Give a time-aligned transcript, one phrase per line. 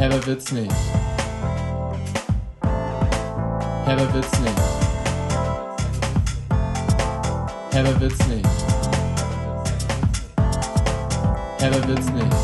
[0.00, 0.72] Herber wird's nicht.
[3.84, 4.58] Herber wird's nicht.
[7.70, 8.48] Herber wird's nicht.
[11.58, 12.36] Herber wird's nicht.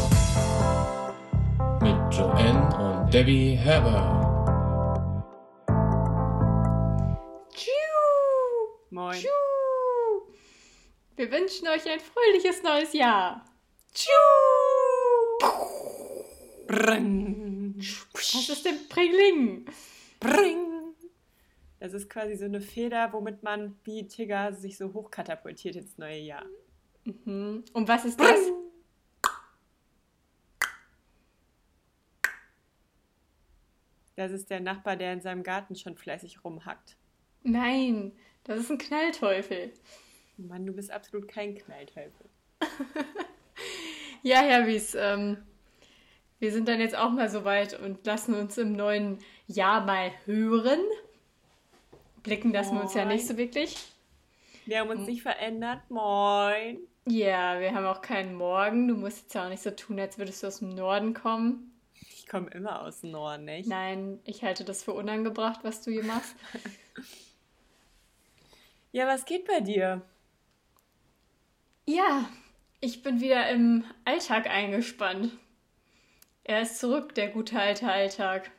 [1.81, 4.03] Mit Joanne und Debbie Herber.
[7.55, 7.71] Tschiu!
[8.91, 9.17] Moin.
[9.17, 9.31] Tschiu!
[11.17, 13.47] Wir wünschen euch ein fröhliches neues Jahr.
[13.95, 14.13] Tschiu!
[16.67, 17.46] Bring.
[17.77, 19.67] Was ist denn Pringling?
[20.21, 20.95] Bring.
[21.79, 26.19] Das ist quasi so eine Feder, womit man wie Tigger sich so hochkatapultiert ins neue
[26.19, 26.47] Jahr.
[27.05, 27.65] Mhm.
[27.73, 28.41] Und was ist das?
[34.17, 36.97] Das ist der Nachbar, der in seinem Garten schon fleißig rumhackt.
[37.43, 38.13] Nein,
[38.45, 39.75] das ist ein Knallteufel.
[40.39, 42.27] Mann, du bist absolut kein Knallteufel.
[44.27, 45.37] Ja, Herr Wies, ähm,
[46.39, 50.11] wir sind dann jetzt auch mal so weit und lassen uns im neuen Jahr mal
[50.25, 50.81] hören.
[52.23, 53.77] Blicken lassen wir uns ja nicht so wirklich.
[54.67, 55.81] Wir haben uns nicht verändert.
[55.89, 56.79] Moin.
[57.07, 58.89] Ja, wir haben auch keinen Morgen.
[58.89, 61.73] Du musst jetzt ja auch nicht so tun, als würdest du aus dem Norden kommen.
[62.01, 63.69] Ich komme immer aus dem Norden, nicht?
[63.69, 66.35] Nein, ich halte das für unangebracht, was du hier machst.
[68.93, 70.01] Ja, was geht bei dir?
[71.85, 72.31] Ja,
[72.81, 75.33] ich bin wieder im Alltag eingespannt.
[76.49, 78.53] Er ist zurück, der gute alte Alltag.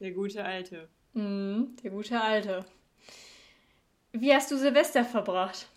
[0.00, 0.88] Der gute Alte.
[1.12, 2.64] Mhm, der gute alte.
[4.12, 5.68] Wie hast du Silvester verbracht?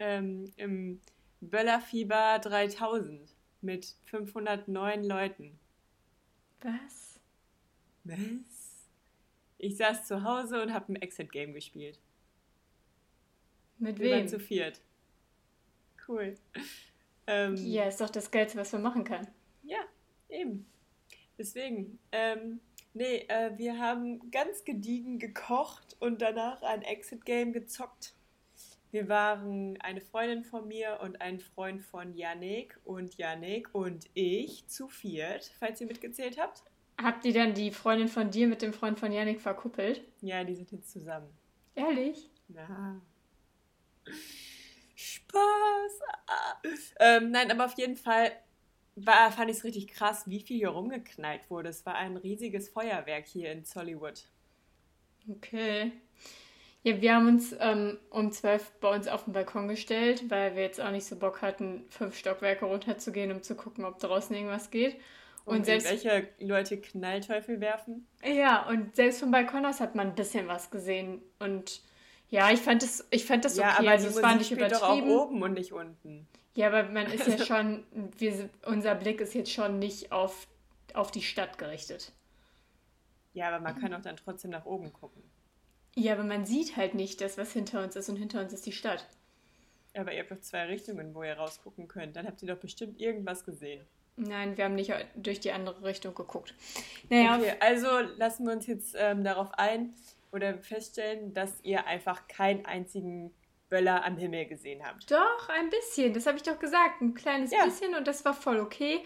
[0.00, 1.00] Ähm, Im
[1.40, 5.56] Böllerfieber 3000 mit 509 Leuten.
[6.62, 7.20] Was?
[8.02, 8.88] Was?
[9.58, 12.00] Ich saß zu Hause und habe ein Exit-Game gespielt.
[13.78, 14.26] Mit Wir wem?
[14.28, 14.80] zu viert.
[16.08, 16.34] Cool.
[17.28, 19.28] Ähm, Ja, ist doch das Geilste, was man machen kann.
[19.66, 19.78] Ja,
[20.28, 20.66] eben.
[21.38, 22.60] Deswegen, ähm,
[22.94, 28.14] nee, äh, wir haben ganz gediegen gekocht und danach ein Exit-Game gezockt.
[28.92, 34.66] Wir waren eine Freundin von mir und ein Freund von Yannick und Yannick und ich
[34.68, 36.62] zu viert, falls ihr mitgezählt habt.
[37.02, 40.02] Habt ihr dann die Freundin von dir mit dem Freund von Yannick verkuppelt?
[40.22, 41.28] Ja, die sind jetzt zusammen.
[41.74, 42.30] Ehrlich?
[42.48, 43.00] Ja.
[44.94, 46.00] Spaß.
[46.26, 46.62] Ah.
[47.00, 48.32] Ähm, nein, aber auf jeden Fall
[48.96, 51.68] war, fand ich es richtig krass, wie viel hier rumgeknallt wurde.
[51.68, 54.24] Es war ein riesiges Feuerwerk hier in Zollywood.
[55.28, 55.92] Okay.
[56.82, 60.62] Ja, wir haben uns ähm, um zwölf bei uns auf den Balkon gestellt, weil wir
[60.62, 64.70] jetzt auch nicht so Bock hatten, fünf Stockwerke runterzugehen, um zu gucken, ob draußen irgendwas
[64.70, 64.96] geht.
[65.44, 68.06] Und, Und selbst welche Leute Knallteufel werfen?
[68.24, 71.22] ja, und selbst vom Balkon aus hat man ein bisschen was gesehen.
[71.38, 71.82] Und
[72.28, 73.68] ja, ich fand das, ich fand das okay.
[73.68, 75.18] ja, aber also die es war nicht spielt doch auch übertrieben.
[75.18, 76.26] oben und nicht unten.
[76.56, 77.84] Ja, aber man ist ja schon,
[78.16, 80.48] wir, unser Blick ist jetzt schon nicht auf,
[80.94, 82.12] auf die Stadt gerichtet.
[83.34, 85.22] Ja, aber man kann auch dann trotzdem nach oben gucken.
[85.94, 88.64] Ja, aber man sieht halt nicht das, was hinter uns ist und hinter uns ist
[88.64, 89.06] die Stadt.
[89.94, 92.16] Aber ihr habt doch zwei Richtungen, wo ihr rausgucken könnt.
[92.16, 93.84] Dann habt ihr doch bestimmt irgendwas gesehen.
[94.16, 96.54] Nein, wir haben nicht durch die andere Richtung geguckt.
[97.10, 99.94] Naja, Okay, also lassen wir uns jetzt ähm, darauf ein
[100.32, 103.34] oder feststellen, dass ihr einfach keinen einzigen
[103.68, 105.10] Böller am Himmel gesehen habt.
[105.10, 106.12] doch, ein bisschen.
[106.14, 107.00] Das habe ich doch gesagt.
[107.00, 107.64] Ein kleines Ja.
[107.64, 109.00] bisschen und das war voll okay.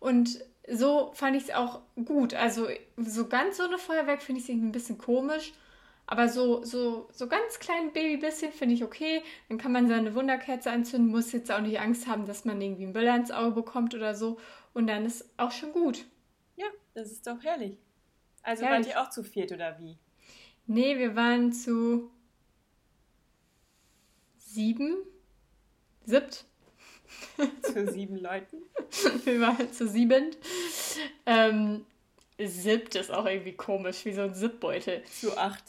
[0.00, 2.34] Und so fand ich es auch gut.
[2.34, 5.52] Also so ganz so eine Feuerwerk finde ich irgendwie ein bisschen komisch.
[6.06, 9.22] Aber so, so, so ganz klein Baby bisschen finde ich okay.
[9.48, 12.84] Dann kann man seine Wunderkerze anzünden, muss jetzt auch nicht Angst haben, dass man irgendwie
[12.84, 14.38] einen Böller ins Auge bekommt oder so.
[14.74, 16.04] Und dann ist auch schon gut.
[16.56, 17.78] Ja, das ist doch herrlich.
[18.42, 18.88] Also Herrlich.
[18.88, 19.96] wart ihr auch zu viert oder wie?
[20.66, 22.10] Nee, wir waren zu
[24.54, 24.96] sieben,
[26.04, 26.44] siebt.
[27.62, 28.62] Zu sieben Leuten?
[29.24, 30.38] Wir waren zu siebend.
[31.26, 31.84] Ähm,
[32.38, 35.04] siebt ist auch irgendwie komisch, wie so ein Sippbeutel.
[35.04, 35.64] Zu acht.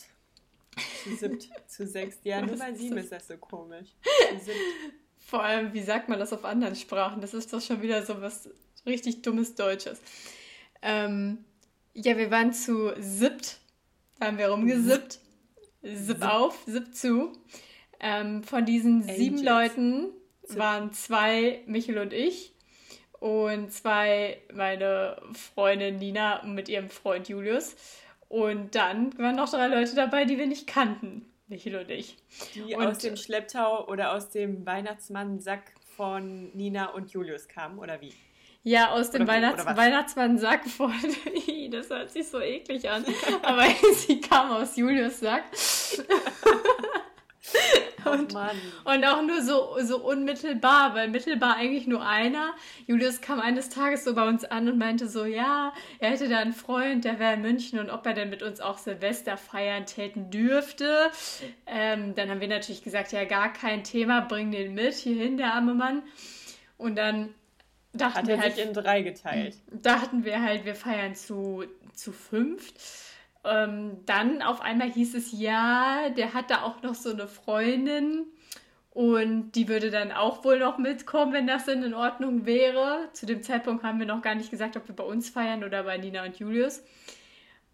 [1.03, 1.49] Zu siebt.
[1.67, 2.17] Zu sechs.
[2.23, 3.89] Ja, nur bei sieben ist das so komisch.
[4.29, 4.57] Zu siebt.
[5.17, 7.21] Vor allem, wie sagt man das auf anderen Sprachen?
[7.21, 8.49] Das ist doch schon wieder so was
[8.85, 9.99] richtig dummes Deutsches.
[10.81, 11.43] Ähm,
[11.93, 13.59] ja, wir waren zu siebt.
[14.19, 15.19] Da haben wir rumgesippt.
[15.81, 17.33] Sipp auf, sipp zu.
[17.99, 19.43] Ähm, von diesen sieben Angels.
[19.75, 20.07] Leuten
[20.43, 20.59] Sipp.
[20.59, 22.53] waren zwei, Michel und ich.
[23.19, 27.75] Und zwei, meine Freundin Nina mit ihrem Freund Julius.
[28.27, 31.25] Und dann waren noch drei Leute dabei, die wir nicht kannten.
[31.47, 32.17] Michel und ich.
[32.55, 38.01] Die Und- aus dem Schlepptau oder aus dem Weihnachtsmann-Sack von Nina und Julius kamen, oder
[38.01, 38.13] wie?
[38.63, 39.63] Ja, aus dem Weihnachts?
[39.65, 40.91] Weihnachtsmann-Sack von.
[41.71, 43.03] Das hört sich so eklig an.
[43.41, 43.65] Aber
[43.95, 45.43] sie kam aus Julius Sack.
[48.11, 48.55] Und, Mann.
[48.83, 52.53] und auch nur so, so unmittelbar, weil mittelbar eigentlich nur einer.
[52.87, 56.39] Julius kam eines Tages so bei uns an und meinte so, ja, er hätte da
[56.39, 59.85] einen Freund, der wäre in München und ob er denn mit uns auch Silvester feiern
[59.85, 61.11] täten dürfte.
[61.65, 65.53] Ähm, dann haben wir natürlich gesagt, ja, gar kein Thema, bring den mit, hierhin, der
[65.53, 66.03] arme Mann.
[66.77, 67.33] Und dann
[67.93, 69.55] dachten Hat wir er halt, sich in drei geteilt.
[69.71, 71.63] dachten wir halt, wir feiern zu,
[71.93, 72.75] zu fünft.
[73.45, 78.25] Ähm, dann auf einmal hieß es, ja, der hat da auch noch so eine Freundin
[78.91, 83.09] und die würde dann auch wohl noch mitkommen, wenn das denn in Ordnung wäre.
[83.13, 85.83] Zu dem Zeitpunkt haben wir noch gar nicht gesagt, ob wir bei uns feiern oder
[85.83, 86.81] bei Nina und Julius.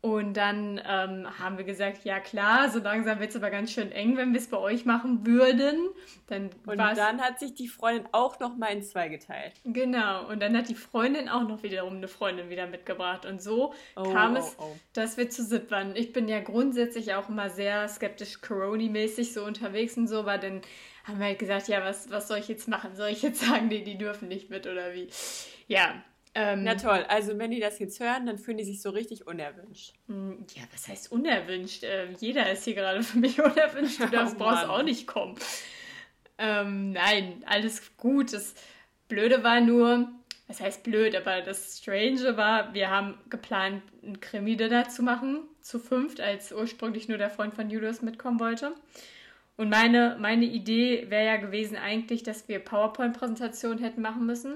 [0.03, 3.91] Und dann ähm, haben wir gesagt, ja klar, so langsam wird es aber ganz schön
[3.91, 5.89] eng, wenn wir es bei euch machen würden.
[6.25, 9.53] Dann Und dann hat sich die Freundin auch noch mal in zwei geteilt.
[9.63, 13.27] Genau, und dann hat die Freundin auch noch wiederum eine Freundin wieder mitgebracht.
[13.27, 14.75] Und so Oh, kam oh, es, oh.
[14.93, 15.95] dass wir zu sieb waren.
[15.95, 20.61] Ich bin ja grundsätzlich auch immer sehr skeptisch Corona-mäßig so unterwegs und so, aber dann
[21.03, 22.95] haben wir halt gesagt, ja, was, was soll ich jetzt machen?
[22.95, 25.09] Soll ich jetzt sagen, nee, die dürfen nicht mit oder wie?
[25.67, 26.03] Ja.
[26.33, 29.27] Ähm, Na toll, also wenn die das jetzt hören, dann fühlen die sich so richtig
[29.27, 29.93] unerwünscht.
[30.07, 31.83] Mm, Ja, was heißt unerwünscht?
[31.83, 33.99] Ähm, jeder ist hier gerade für mich unerwünscht.
[33.99, 35.35] Du darfst, Oh brauchst auch nicht kommen.
[36.37, 38.31] Ähm, nein, alles gut.
[38.33, 38.55] Das
[39.09, 40.09] Blöde war nur,
[40.47, 45.79] was heißt blöd, aber das Strange war, wir haben geplant, ein Krimi-Dinner zu machen, zu
[45.79, 48.73] fünft, als ursprünglich nur der Freund von Julius mitkommen wollte.
[49.57, 54.55] Und meine, meine Idee wäre ja gewesen eigentlich, dass wir PowerPoint-Präsentationen hätten machen müssen.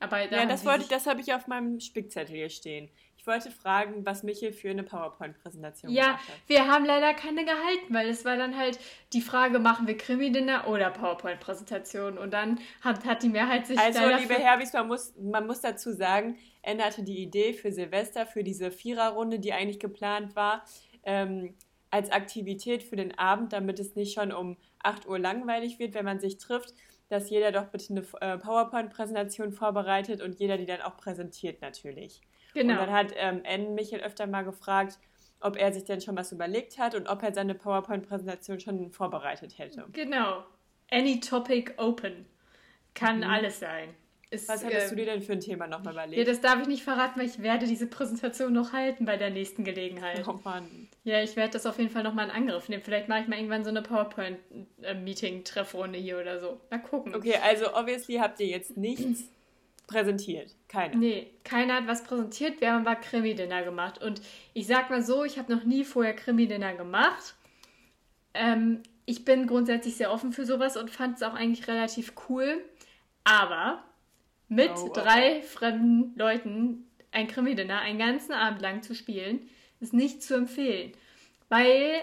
[0.00, 2.90] Aber da Ja, das wollte das habe ich auf meinem Spickzettel hier stehen.
[3.16, 6.34] Ich wollte fragen, was Michel für eine PowerPoint-Präsentation Ja, gemacht hat.
[6.46, 8.78] wir haben leider keine gehalten, weil es war dann halt
[9.14, 12.18] die Frage, machen wir Krimi-Dinner oder PowerPoint-Präsentation?
[12.18, 15.92] Und dann hat, hat die Mehrheit sich Also, liebe Herbis, man muss, man muss dazu
[15.94, 20.62] sagen, Ende hatte die Idee für Silvester, für diese Viererrunde, die eigentlich geplant war,
[21.04, 21.54] ähm,
[21.90, 26.04] als Aktivität für den Abend, damit es nicht schon um 8 Uhr langweilig wird, wenn
[26.04, 26.74] man sich trifft,
[27.08, 32.20] dass jeder doch bitte eine äh, PowerPoint-Präsentation vorbereitet und jeder die dann auch präsentiert natürlich.
[32.54, 32.72] Genau.
[32.72, 34.98] Und dann hat ähm, N Michael öfter mal gefragt,
[35.40, 39.58] ob er sich denn schon was überlegt hat und ob er seine PowerPoint-Präsentation schon vorbereitet
[39.58, 39.84] hätte.
[39.92, 40.44] Genau.
[40.90, 42.26] Any topic open.
[42.94, 43.94] Kann alles sein.
[44.34, 44.48] Ist.
[44.48, 46.18] Was hattest du ähm, dir denn für ein Thema nochmal überlegt?
[46.18, 49.30] Ja, das darf ich nicht verraten, weil ich werde diese Präsentation noch halten bei der
[49.30, 50.26] nächsten Gelegenheit.
[50.28, 50.88] oh Mann.
[51.04, 52.82] Ja, ich werde das auf jeden Fall nochmal in Angriff nehmen.
[52.82, 56.60] Vielleicht mache ich mal irgendwann so eine PowerPoint-Meeting-Treffrunde hier oder so.
[56.70, 57.14] Mal gucken.
[57.14, 59.24] Okay, also obviously habt ihr jetzt nichts
[59.86, 60.54] präsentiert.
[60.68, 60.96] Keiner.
[60.96, 62.60] Nee, keiner hat was präsentiert.
[62.60, 64.02] Wir haben aber Krimi-Dinner gemacht.
[64.02, 64.20] Und
[64.52, 67.34] ich sag mal so, ich habe noch nie vorher Krimi-Dinner gemacht.
[68.32, 72.64] Ähm, ich bin grundsätzlich sehr offen für sowas und fand es auch eigentlich relativ cool.
[73.24, 73.84] Aber
[74.48, 79.48] mit Oh, oh, drei fremden Leuten ein Krimi-Dinner einen ganzen Abend lang zu spielen,
[79.80, 80.92] ist nicht zu empfehlen.
[81.48, 82.02] Weil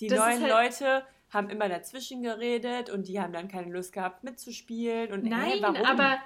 [0.00, 4.24] Die neuen halt- Leute haben immer dazwischen geredet und die haben dann keine Lust gehabt
[4.24, 5.12] mitzuspielen.
[5.12, 5.76] Und Nein, warum?
[5.76, 6.18] aber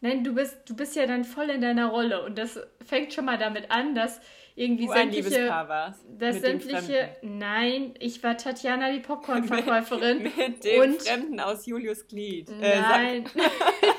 [0.00, 3.26] nein, du bist, du bist ja dann voll in deiner Rolle und das fängt schon
[3.26, 4.18] mal damit an, dass
[4.54, 6.04] irgendwie du ein sämtliche, Liebespaar warst.
[6.18, 12.06] dass mit sämtliche, nein, ich war Tatjana die Popcorn-Verkäuferin Mit dem und Fremden aus Julius
[12.08, 12.48] Glied.
[12.48, 13.30] Äh, Sack.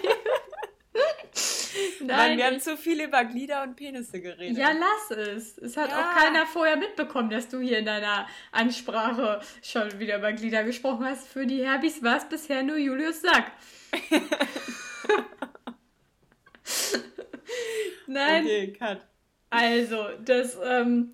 [2.00, 4.58] nein, nein, wir haben zu viel über Glieder und Penisse geredet.
[4.58, 5.58] ja lass es.
[5.58, 6.00] Es hat Ja.
[6.00, 11.06] auch keiner vorher mitbekommen, dass du hier in deiner Ansprache schon wieder über Glieder gesprochen
[11.06, 11.28] hast.
[11.28, 13.52] Für die Herbis war es bisher nur Julius Sack.
[18.08, 19.00] Nein, Okay, cut.
[19.50, 21.14] Also, das, ähm,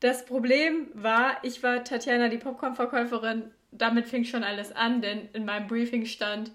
[0.00, 3.50] das Problem war, ich war Tatjana, die Popcorn-Verkäuferin.
[3.70, 6.50] Damit fing schon alles an, denn in meinem Briefing stand,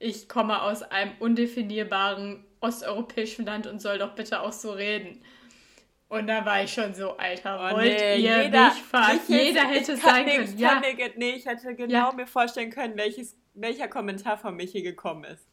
[0.00, 5.22] ich komme aus einem undefinierbaren osteuropäischen Land und soll doch bitte auch so reden.
[6.08, 9.20] Und da war ich schon so, Alter, Oh, wollt nee, ihr jeder, mich verarschen?
[9.28, 10.58] ich- Jeder ich hätte es nix, können.
[10.58, 12.12] Ja, Kann nix, nee, ich hätte genau Ja.
[12.12, 15.46] mir vorstellen können, welches, welcher Kommentar von Michi gekommen ist.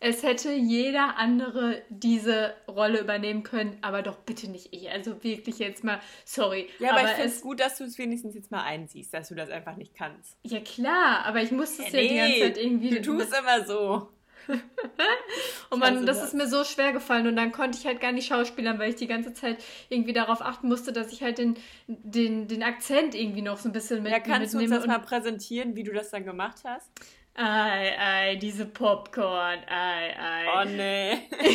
[0.00, 4.90] es hätte jeder andere diese Rolle übernehmen können, aber doch bitte nicht ich.
[4.90, 6.68] Also wirklich jetzt mal, sorry.
[6.78, 9.30] Ja, aber, ich es finde es gut, dass du es wenigstens jetzt mal einsiehst, dass
[9.30, 10.36] du das einfach nicht kannst.
[10.42, 12.90] Ja klar, aber ich musste es ja, die ganze Zeit irgendwie.
[12.90, 14.10] du tust immer so.
[15.70, 16.28] und man, das das.
[16.28, 18.96] ist mir so schwer gefallen und dann konnte ich halt gar nicht schauspielern, weil ich
[18.96, 21.56] die ganze Zeit irgendwie darauf achten musste, dass ich halt den,
[21.86, 24.76] den, den Akzent irgendwie noch so ein bisschen mit, Ja, kannst du uns mitnehme.
[24.76, 26.90] das mal präsentieren, wie du das dann gemacht hast?
[27.34, 30.46] ei, ei, diese Popcorn, ei, ei.
[30.54, 31.18] Oh nee.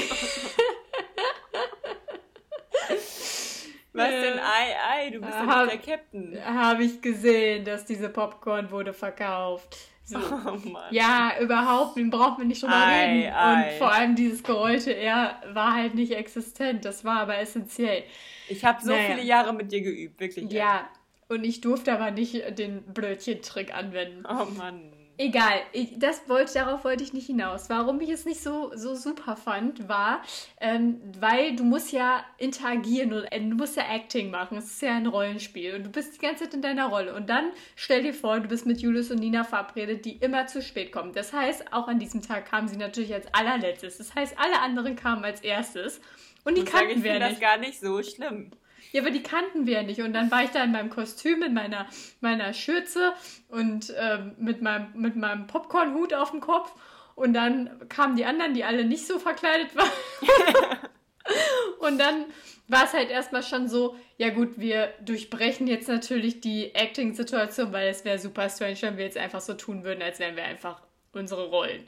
[3.93, 4.39] Was denn?
[4.39, 6.37] Ei, ei, du bist ja Hab- nicht der Captain.
[6.45, 9.75] Habe ich gesehen, dass diese Popcorn wurde verkauft.
[10.07, 10.17] So.
[10.45, 10.85] Oh Mann.
[10.91, 13.33] Ja, überhaupt, den braucht man nicht drüber Ei, reden.
[13.33, 13.71] ei.
[13.73, 16.85] Und vor allem dieses geräusche R war halt nicht existent.
[16.85, 18.03] Das war aber essentiell.
[18.47, 19.09] Ich habe so Naja.
[19.15, 20.49] viele Jahre mit dir geübt, wirklich.
[20.51, 20.87] Ja,
[21.27, 24.23] und ich durfte aber nicht den Blödchen-Trick anwenden.
[24.29, 24.93] Oh Mann.
[25.19, 27.71] Egal, ich, das wollte, darauf wollte ich nicht hinaus.
[27.71, 30.21] Warum ich es nicht so, so super fand, war,
[30.61, 34.59] ähm, weil du musst ja interagieren und äh, du musst ja Acting machen.
[34.59, 37.15] Es ist ja ein Rollenspiel und du bist die ganze Zeit in deiner Rolle.
[37.15, 40.61] Und dann stell dir vor, du bist mit Julius und Nina verabredet, die immer zu
[40.61, 41.13] spät kommen.
[41.13, 43.97] Das heißt, auch an diesem Tag kamen sie natürlich als allerletztes.
[43.97, 45.99] Das heißt, alle anderen kamen als erstes.
[46.43, 47.23] Und die sagen, kannten wir nicht.
[47.23, 48.51] das gar nicht so schlimm.
[48.91, 50.01] Ja, aber die kannten wir ja nicht.
[50.01, 51.87] Und dann war ich da in meinem Kostüm, in meiner,
[52.21, 53.13] meiner Schürze
[53.49, 56.73] und ähm, mit meinem, mit meinem Popcornhut auf dem Kopf.
[57.15, 59.89] Und dann kamen die anderen, die alle nicht so verkleidet waren.
[61.79, 62.25] und dann
[62.67, 67.87] war es halt erstmal schon so, ja gut, wir durchbrechen jetzt natürlich die Acting-Situation, weil
[67.87, 70.81] es wäre super strange, wenn wir jetzt einfach so tun würden, als wären wir einfach
[71.13, 71.87] unsere Rollen.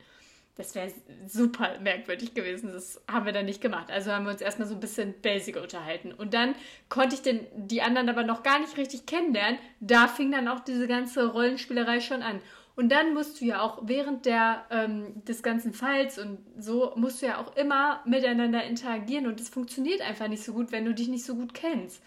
[0.60, 0.92] Das wäre
[1.26, 2.74] super merkwürdig gewesen.
[2.74, 3.90] Das haben wir dann nicht gemacht.
[3.90, 6.12] Also haben wir uns erstmal so ein bisschen basic unterhalten.
[6.12, 6.54] Und dann
[6.90, 9.58] konnte ich den, die anderen aber noch gar nicht richtig kennenlernen.
[9.80, 12.42] Da fing dann auch diese ganze Rollenspielerei schon an.
[12.76, 17.22] Und dann musst du ja auch während der, ähm, des ganzen Falls und so, musst
[17.22, 19.28] du ja auch immer miteinander interagieren.
[19.28, 22.04] Und es funktioniert einfach nicht so gut, wenn du dich nicht so gut kennst.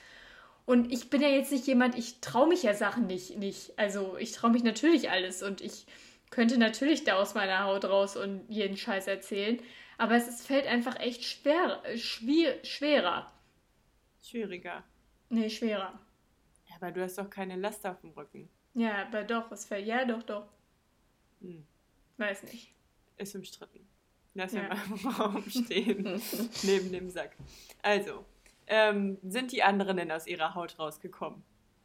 [0.66, 3.72] Und ich bin ja jetzt nicht jemand, ich traue mich ja Sachen nicht, nicht.
[3.78, 5.86] Also ich traue mich natürlich alles und ich
[6.32, 9.60] könnte natürlich da aus meiner Haut raus und jeden Scheiß erzählen.
[9.98, 13.30] Aber es ist, fällt einfach echt schwer, äh, schwier, schwerer.
[14.20, 14.82] Schwieriger.
[15.28, 16.00] Nee, schwerer.
[16.68, 18.48] Ja, aber du hast doch keine Last auf dem Rücken.
[18.74, 19.86] Ja, aber doch, es fällt.
[19.86, 20.46] Ja, doch, doch.
[21.40, 21.64] Hm.
[22.16, 22.72] Weiß nicht.
[23.18, 23.86] Ist umstritten.
[24.34, 24.62] Lass Ja.
[24.62, 24.68] ja.
[24.68, 26.04] mal im Raum stehen.
[26.62, 27.36] neben dem Sack.
[27.82, 28.24] Also,
[28.66, 31.42] ähm, sind die anderen denn aus ihrer Haut rausgekommen?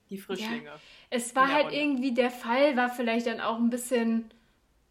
[0.09, 0.71] Die Frischlinge.
[1.09, 1.77] Es war halt Runde.
[1.77, 4.31] irgendwie, der Fall war vielleicht dann auch ein bisschen.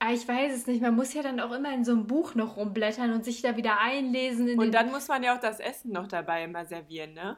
[0.07, 0.81] Ah, ich weiß es nicht.
[0.81, 3.57] Man muss ja dann auch immer in so einem Buch noch rumblättern und sich da
[3.57, 4.47] wieder einlesen.
[4.47, 7.37] In Und dann muss man ja auch das Essen noch dabei immer servieren, ne?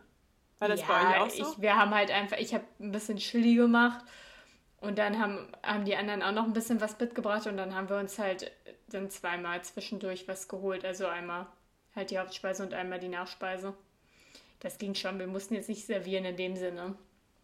[0.59, 1.53] War das bei euch auch so?
[1.53, 4.05] Ich, wir haben halt einfach, ich habe ein bisschen Chili gemacht
[4.81, 7.89] und dann haben, haben die anderen auch noch ein bisschen was mitgebracht und dann haben
[7.89, 8.51] wir uns halt
[8.89, 10.85] dann zweimal zwischendurch was geholt.
[10.85, 11.47] Also einmal
[11.97, 13.73] halt die Hauptspeise und einmal die Nachspeise.
[14.61, 16.97] Das ging schon, wir mussten jetzt nicht servieren in dem Sinne.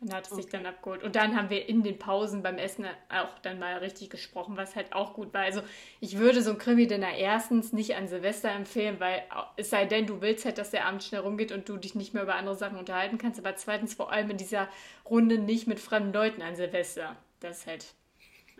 [0.04, 0.56] Man hat es sich Okay.
[0.58, 1.02] dann abgeholt.
[1.02, 4.76] Und dann haben wir in den Pausen beim Essen auch dann mal richtig gesprochen, was
[4.76, 5.42] halt auch gut war.
[5.42, 5.62] Also
[6.00, 9.22] ich würde so ein Krimi-Dinner erstens nicht an Silvester empfehlen, weil
[9.56, 12.12] es sei denn, du willst halt, dass der Abend schnell rumgeht und du dich nicht
[12.12, 13.38] mehr über andere Sachen unterhalten kannst.
[13.38, 14.68] Aber zweitens vor allem in dieser
[15.08, 17.16] Runde nicht mit fremden Leuten an Silvester.
[17.40, 17.94] Das ist halt,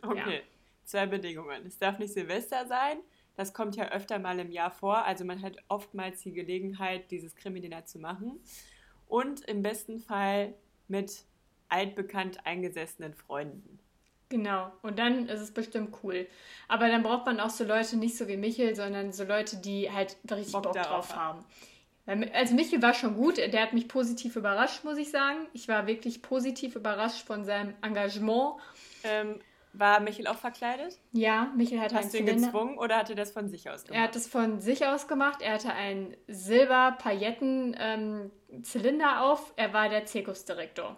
[0.03, 0.43] Okay,
[0.85, 1.67] zwei Bedingungen.
[1.67, 2.99] Es darf nicht Silvester sein.
[3.37, 5.05] Das kommt ja öfter mal im Jahr vor.
[5.05, 8.41] Also man hat oftmals die Gelegenheit, dieses Krimi-Dinner zu machen.
[9.07, 10.55] Und im besten Fall
[10.89, 11.25] mit
[11.75, 13.79] altbekannt eingesessenen Freunden.
[14.31, 16.27] Genau, und dann ist es bestimmt cool.
[16.67, 19.91] Aber dann braucht man auch so Leute, nicht so wie Michel, sondern so Leute, die
[19.93, 21.45] halt richtig Bock Bock, drauf haben.
[22.07, 25.47] Mi- Also Michel war schon gut, der hat mich positiv überrascht, muss ich sagen.
[25.53, 28.55] Ich war wirklich positiv überrascht von seinem Engagement.
[29.05, 29.39] Ähm,
[29.77, 30.99] war Michael auch verkleidet?
[31.13, 33.83] Ja, Michel hat einen Hast du ihn gezwungen oder hat er das von sich aus
[33.83, 34.03] Er gemacht?
[34.09, 35.43] hat es von sich aus gemacht.
[35.43, 39.53] Er hatte einen Silber-Pailletten-Zylinder auf.
[39.57, 40.97] Er war der Zirkusdirektor.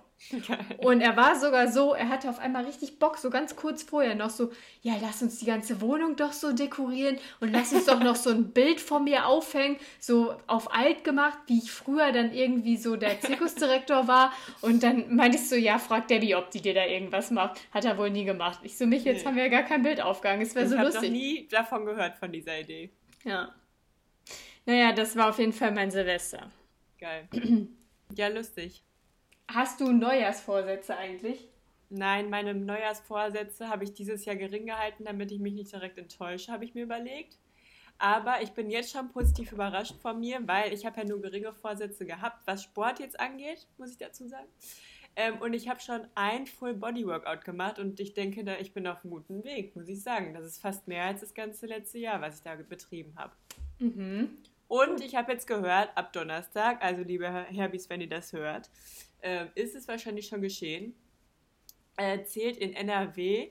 [0.78, 4.14] Und er war sogar so, er hatte auf einmal richtig Bock, so ganz kurz vorher
[4.14, 4.50] noch so,
[4.82, 8.30] ja, lass uns die ganze Wohnung doch so dekorieren und lass uns doch noch so
[8.30, 12.96] ein Bild von mir aufhängen, so auf alt gemacht, wie ich früher dann irgendwie so
[12.96, 14.32] der Zirkusdirektor war.
[14.62, 17.60] Und dann meinte ich so, ja, frag Debbie, ob die dir da irgendwas macht.
[17.72, 18.60] Hat er wohl nie gemacht.
[18.62, 19.26] Ich so, mich, jetzt Nee.
[19.26, 20.42] haben wir ja gar kein Bild aufgehangen.
[20.42, 21.12] Es wäre ich so habe noch lustig.
[21.12, 22.90] nie davon gehört, von dieser Idee.
[23.24, 23.54] Ja.
[24.64, 26.50] Naja, das war auf jeden Fall mein Silvester.
[26.98, 27.28] Geil.
[28.16, 28.82] ja, lustig.
[29.48, 31.48] Hast du Neujahrsvorsätze eigentlich?
[31.88, 36.50] Nein, meine Neujahrsvorsätze habe ich dieses Jahr gering gehalten, damit ich mich nicht direkt enttäusche,
[36.50, 37.38] habe ich mir überlegt.
[37.98, 41.52] Aber ich bin jetzt schon positiv überrascht von mir, weil ich habe ja nur geringe
[41.52, 44.48] Vorsätze gehabt, was Sport jetzt angeht, muss ich dazu sagen.
[45.14, 49.02] Ähm, und ich habe schon ein Full-Body-Workout gemacht und ich denke, da, ich bin auf
[49.02, 50.34] einem guten Weg, muss ich sagen.
[50.34, 53.32] Das ist fast mehr als das ganze letzte Jahr, was ich da betrieben habe.
[53.78, 54.36] Mhm.
[54.68, 58.68] Und ich habe jetzt gehört, ab Donnerstag, also liebe Herbis, wenn ihr das hört,
[59.22, 60.94] ähm, ist es wahrscheinlich schon geschehen,
[61.96, 63.50] äh, zählt in NRW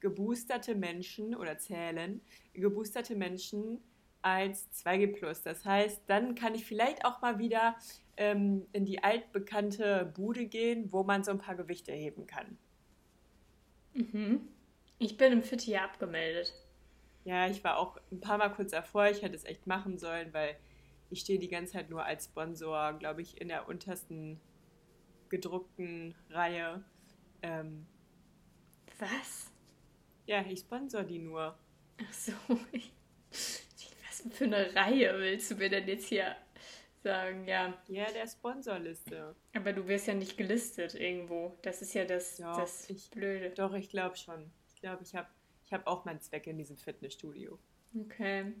[0.00, 2.20] geboosterte Menschen oder zählen
[2.52, 3.80] geboosterte Menschen
[4.20, 5.42] als 2G+.
[5.44, 7.76] Das heißt, dann kann ich vielleicht auch mal wieder
[8.16, 12.58] ähm, in die altbekannte Bude gehen, wo man so ein paar Gewichte heben kann.
[13.94, 14.48] Mhm.
[14.98, 16.54] Ich bin im Vierteljahr abgemeldet.
[17.24, 19.08] Ja, ich war auch ein paar Mal kurz davor.
[19.08, 20.56] Ich hätte es echt machen sollen, weil
[21.10, 24.40] ich stehe die ganze Zeit nur als Sponsor, glaube ich, in der untersten
[25.38, 26.82] gedruckten Reihe.
[27.42, 27.86] Ähm,
[28.98, 29.50] Was?
[30.26, 31.58] ja, ich sponsor die nur.
[32.00, 32.32] Ach so.
[33.30, 36.36] Was für eine Reihe willst du mir denn jetzt hier
[37.02, 37.46] sagen?
[37.46, 39.34] Ja, Ja, der Sponsorliste.
[39.54, 41.56] aber du wirst ja nicht gelistet irgendwo.
[41.62, 43.50] Das ist ja das, Ja, das ich- Blöde.
[43.50, 44.50] Doch, ich glaube schon.
[44.74, 45.28] Ich glaube, ich habe
[45.66, 47.58] ich habe auch meinen Zweck in diesem Fitnessstudio.
[47.98, 48.52] Okay.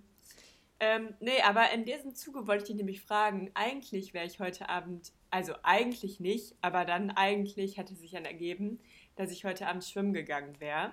[0.80, 4.68] Ähm, nee, aber in diesem Zuge wollte ich dich nämlich fragen, eigentlich wäre ich heute
[4.70, 8.78] Abend, also eigentlich nicht, aber dann eigentlich hätte sich dann ergeben,
[9.16, 10.92] dass ich heute Abend schwimmen gegangen wäre.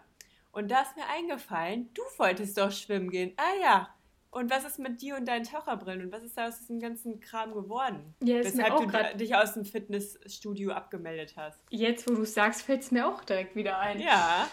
[0.52, 3.34] Und da ist mir eingefallen, du wolltest doch schwimmen gehen.
[3.38, 3.90] Ah ja.
[4.32, 6.02] Und was ist mit dir und deinen Taucherbrillen?
[6.02, 8.16] Und was ist da aus diesem ganzen Kram geworden?
[8.24, 11.60] Ja, ist mir Weshalb auch du dich aus dem Fitnessstudio abgemeldet hast.
[11.70, 14.00] Jetzt, wo du es sagst, fällt es mir auch direkt wieder ein.
[14.00, 14.50] Ja,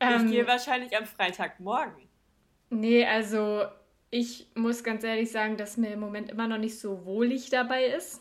[0.00, 2.08] Ähm, ich gehe wahrscheinlich am Freitagmorgen.
[2.70, 3.66] Nee, also
[4.10, 7.84] ich muss ganz ehrlich sagen, dass mir im Moment immer noch nicht so wohlig dabei
[7.84, 8.20] ist.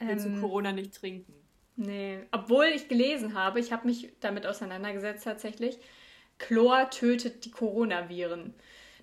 [0.00, 1.34] Willst du Ähm, Corona nicht trinken?
[1.76, 5.78] Nee, obwohl ich gelesen habe, ich habe mich damit auseinandergesetzt tatsächlich,
[6.38, 8.54] Chlor tötet die Coronaviren.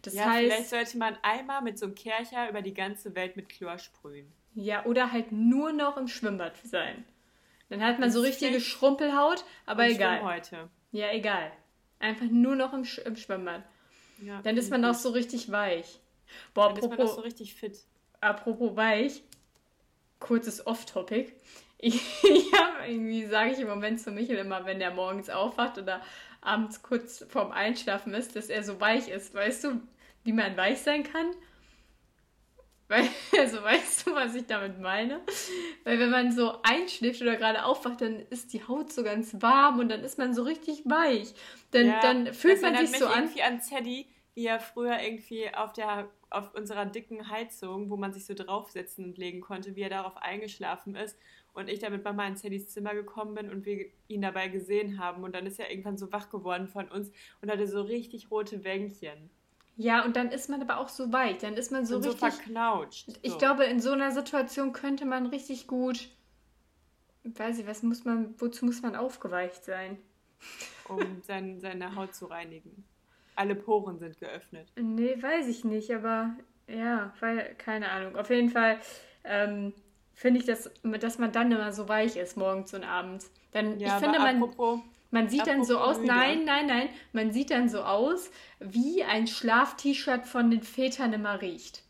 [0.01, 3.35] Das ja, vielleicht heißt, sollte man einmal mit so einem Kercher über die ganze Welt
[3.35, 4.31] mit Chlor sprühen.
[4.55, 7.03] ja, oder halt nur noch im Schwimmbad sein.
[7.69, 8.59] Dann hat man Das so richtige.
[8.61, 10.23] Schrumpelhaut, aber egal.
[10.23, 10.69] heute.
[10.91, 11.51] Ja, egal.
[11.99, 13.63] Einfach nur noch im, Sch im Schwimmbad.
[14.21, 15.99] Ja, Dann ist man auch so richtig weich.
[16.53, 17.79] Boah, Dann ist man apropos, auch so richtig fit.
[18.21, 19.21] apropos weich,
[20.19, 21.33] kurzes Off-Topic.
[21.79, 25.77] Ich, ich habe irgendwie, sage ich im Moment zu Michel immer, wenn der morgens aufwacht
[25.77, 26.01] oder
[26.41, 29.35] abends kurz vorm Einschlafen ist, dass er so weich ist.
[29.35, 29.81] Weißt du,
[30.23, 31.27] wie man weich sein kann?
[32.87, 33.07] Weil,
[33.37, 35.21] also weißt du, was ich damit meine?
[35.83, 39.77] Weil wenn man so einschläft oder gerade aufwacht, dann ist die Haut so ganz warm
[39.79, 41.33] und dann ist man so richtig weich.
[41.71, 43.23] Dann, Ja, dann fühlt man sich so an.
[43.25, 48.13] irgendwie an Teddy, wie er früher irgendwie auf der auf unserer dicken Heizung, wo man
[48.13, 51.17] sich so draufsetzen und legen konnte, wie er darauf eingeschlafen ist
[51.53, 54.99] und ich dann mit Mama in Teddys Zimmer gekommen bin und wir ihn dabei gesehen
[54.99, 58.29] haben und dann ist er irgendwann so wach geworden von uns und hatte so richtig
[58.29, 59.29] rote Wänkchen
[59.75, 61.37] Ja, und dann ist man aber auch so weich.
[61.37, 62.33] Dann ist man so und so richtig.
[62.33, 63.19] verknautscht.
[63.21, 63.37] Ich so.
[63.37, 66.09] glaube, in so einer Situation könnte man richtig gut.
[67.23, 69.97] Weiß ich, was muss man, wozu muss man aufgeweicht sein?
[70.87, 72.85] um sein, seine Haut zu reinigen.
[73.37, 74.71] Alle Poren sind geöffnet.
[74.75, 76.35] Nee, weiß ich nicht, aber
[76.67, 78.15] ja, weil, keine Ahnung.
[78.15, 78.79] Auf jeden Fall
[79.23, 79.73] ähm,
[80.13, 83.31] finde ich, dass, dass man dann immer so weich ist, morgens und abends.
[83.51, 84.79] Dann, Ja, ich finde, aber man, apropos,
[85.11, 86.13] man sieht dann so apropos aus, müde.
[86.13, 91.39] nein, nein, nein, man sieht dann so aus, wie ein Schlaf-T-Shirt von den Vätern immer
[91.39, 91.83] riecht.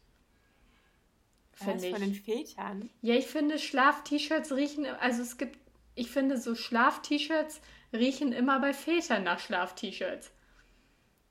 [1.53, 2.23] Finde von ich.
[2.25, 2.89] den Vätern?
[3.01, 5.57] Ja, ich finde Schlaf-T-Shirts riechen, also es gibt,
[5.95, 7.61] ich finde so Schlaf-T-Shirts
[7.93, 10.33] riechen immer bei Vätern nach Schlaf-T-Shirts.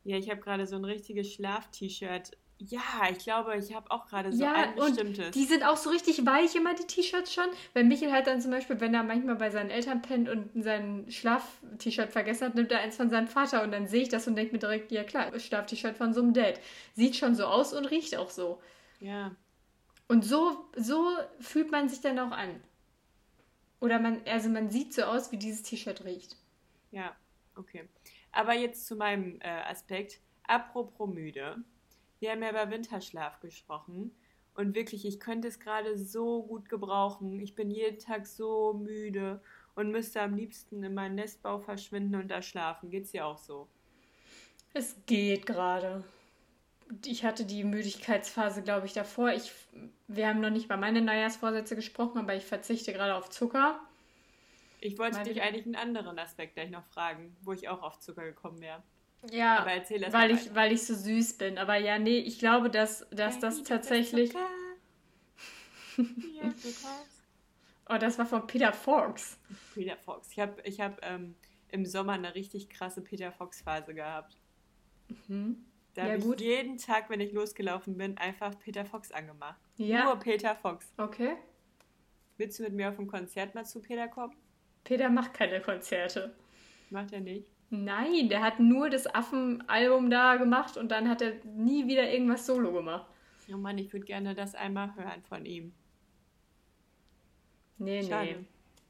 [0.06, 2.30] Ja, ich habe gerade so ein richtiges Schlaf-T-Shirt.
[2.58, 5.30] Ja, ich glaube, ich habe auch gerade so ja, ein und bestimmtes.
[5.32, 7.44] die sind auch so richtig weich immer, die T-Shirts schon.
[7.74, 11.04] Weil Michael hat dann zum Beispiel, wenn er manchmal bei seinen Eltern pennt und sein
[11.10, 14.36] Schlaf-T-Shirt vergessen hat, nimmt er eins von seinem Vater und dann sehe ich das und
[14.36, 16.60] denke mir direkt, ja klar, Schlaf-T-Shirt von so einem Dad.
[16.94, 18.62] Sieht schon so aus und riecht auch so.
[19.00, 19.36] ja,
[20.08, 21.04] Und so, so
[21.40, 22.62] fühlt man sich dann auch an.
[23.80, 26.36] Oder man, also man sieht so aus, wie dieses T-Shirt riecht.
[26.90, 27.14] ja,
[27.56, 27.88] okay.
[28.32, 30.20] Aber jetzt zu meinem äh, Aspekt.
[30.46, 31.56] Apropos müde.
[32.18, 34.14] Wir haben ja über Winterschlaf gesprochen.
[34.54, 37.40] Und wirklich, ich könnte es gerade so gut gebrauchen.
[37.40, 39.42] Ich bin jeden Tag so müde
[39.74, 42.90] und müsste am liebsten in meinen Nestbau verschwinden und da schlafen.
[42.90, 43.68] Geht's dir auch so?
[44.72, 46.04] Es geht gerade.
[47.04, 49.32] Ich hatte die Müdigkeitsphase, glaube ich, davor.
[49.32, 49.52] Ich,
[50.06, 53.80] wir haben noch nicht über meine Neujahrsvorsätze gesprochen, aber ich verzichte gerade auf Zucker.
[54.80, 58.24] Ich wollte dich eigentlich einen anderen Aspekt gleich noch fragen, wo ich auch auf Zucker
[58.24, 58.82] gekommen wäre.
[59.30, 61.58] Ja, Aber erzähl erst weil ich, weil ich so süß bin.
[61.58, 64.32] Aber ja, nee, ich glaube, dass, dass das tatsächlich.
[67.88, 69.38] Oh, das war von Peter Fox.
[69.72, 70.32] Peter Fox.
[70.32, 71.36] Ich habe ich hab, ähm,
[71.68, 74.36] im Sommer eine richtig krasse Peter Fox-Phase gehabt.
[75.28, 75.64] Mhm.
[75.94, 79.60] Da Ja, habe ich jeden Tag, wenn ich losgelaufen bin, einfach Peter Fox angemacht.
[79.76, 80.04] Ja.
[80.04, 80.92] Nur Peter Fox.
[80.98, 81.36] Okay.
[82.36, 84.34] Willst du mit mir auf ein Konzert mal zu Peter kommen?
[84.87, 86.33] Peter macht keine Konzerte.
[86.90, 87.49] Macht er nicht.
[87.70, 92.46] Nein, der hat nur das Affen-Album da gemacht und dann hat er nie wieder irgendwas
[92.46, 93.07] solo gemacht.
[93.53, 95.72] Oh Mann, ich würde gerne das einmal hören von ihm.
[97.79, 98.09] Nee, nee.
[98.09, 98.44] Schade.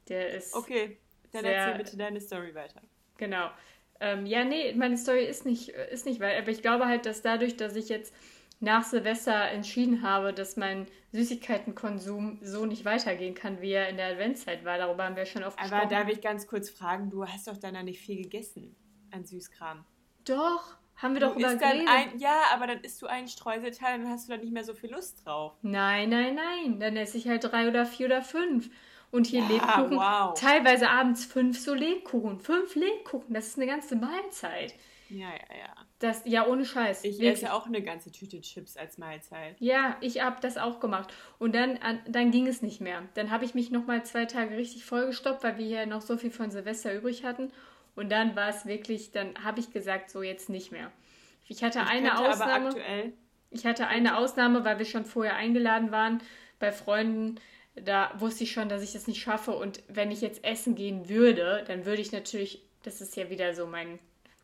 [0.07, 0.53] Der ist.
[0.55, 0.97] Okay,
[1.31, 2.81] dann Sehr- erzähl bitte deine Story weiter.
[3.17, 3.49] Genau.
[3.99, 7.23] Ähm, ja, nee, meine Story ist nicht, ist nicht weit, aber ich glaube halt, dass
[7.23, 8.13] dadurch, dass ich jetzt
[8.59, 14.07] nach Silvester entschieden habe, dass mein Süßigkeitenkonsum so nicht weitergehen kann, wie er in der
[14.11, 14.77] Adventszeit war.
[14.77, 15.89] Darüber haben wir schon oft Aber gesprochen.
[15.89, 18.75] darf ich ganz kurz fragen, du hast doch dann noch nicht viel gegessen
[19.11, 19.85] an Süßkram.
[20.25, 21.87] Doch, haben wir doch Du über dann geredet.
[21.89, 24.63] ein, ja, aber dann isst du einen Streuselteil und dann hast du dann nicht mehr
[24.63, 25.53] so viel Lust drauf.
[25.61, 26.79] Nein, nein, nein.
[26.79, 28.69] Dann esse ich halt drei oder vier oder fünf.
[29.11, 29.95] Und hier Ja, Lebkuchen.
[29.97, 30.33] wow.
[30.37, 32.39] Teilweise abends fünf so Lebkuchen.
[32.39, 34.73] Fünf Lebkuchen, das ist eine ganze Mahlzeit.
[35.09, 35.75] Ja, ja, ja.
[35.99, 37.03] Das, ja, ohne Scheiß.
[37.05, 37.43] Ich Wirklich.
[37.43, 39.55] esse auch eine ganze Tüte Chips als Mahlzeit.
[39.59, 41.11] Ja, ich habe das auch gemacht.
[41.39, 43.01] Und dann, an- dann ging es nicht mehr.
[43.15, 46.29] Dann habe ich mich nochmal zwei Tage richtig vollgestoppt, weil wir hier noch so viel
[46.29, 47.51] von Silvester übrig hatten.
[47.95, 50.91] Und dann war es wirklich, dann habe ich gesagt, so jetzt nicht mehr.
[51.47, 52.67] Ich hatte Ich eine Ausnahme.
[52.67, 53.13] aktuell.
[53.49, 56.21] Ich hatte eine Ausnahme, weil wir schon vorher eingeladen waren
[56.59, 57.39] bei Freunden.
[57.75, 59.51] Da wusste ich schon, dass ich das nicht schaffe.
[59.55, 63.55] Und wenn ich jetzt essen gehen würde, dann würde ich natürlich, das ist ja wieder
[63.55, 63.97] so mein,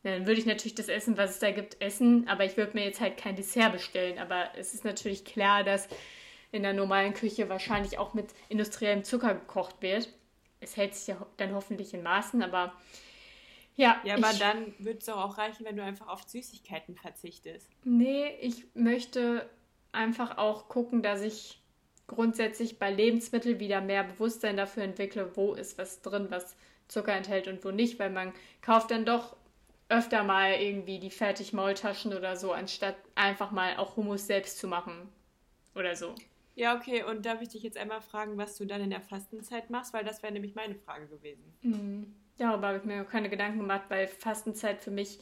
[0.03, 2.27] dann würde ich natürlich das Essen, was es da gibt, essen.
[2.27, 4.19] Aber ich würde mir jetzt halt kein Dessert bestellen.
[4.19, 5.87] Aber es ist natürlich klar, dass
[6.51, 10.09] in der normalen Küche wahrscheinlich auch mit industriellem Zucker gekocht wird.
[10.59, 12.73] Es hält sich ja dann hoffentlich in Maßen, aber
[13.75, 13.99] ja.
[14.03, 17.69] Ja, aber ich, dann würde es doch auch reichen, wenn du einfach auf Süßigkeiten verzichtest.
[17.83, 19.49] Nee, ich möchte
[19.91, 21.59] einfach auch gucken, dass ich
[22.07, 26.55] grundsätzlich bei Lebensmitteln wieder mehr Bewusstsein dafür entwickle, wo ist was drin, was
[26.87, 29.35] Zucker enthält und wo nicht, weil man kauft dann doch
[29.89, 35.09] öfter mal irgendwie die Fertigmaultaschen oder so, anstatt einfach mal auch Hummus selbst zu machen
[35.75, 36.15] oder so.
[36.55, 39.69] Ja, okay, und darf ich dich jetzt einmal fragen, was du dann in der Fastenzeit
[39.69, 39.93] machst?
[39.93, 41.57] Weil das wäre nämlich meine Frage gewesen.
[41.61, 42.15] Mhm.
[42.37, 45.19] Darüber habe ich mir keine Gedanken gemacht, weil Fastenzeit für mich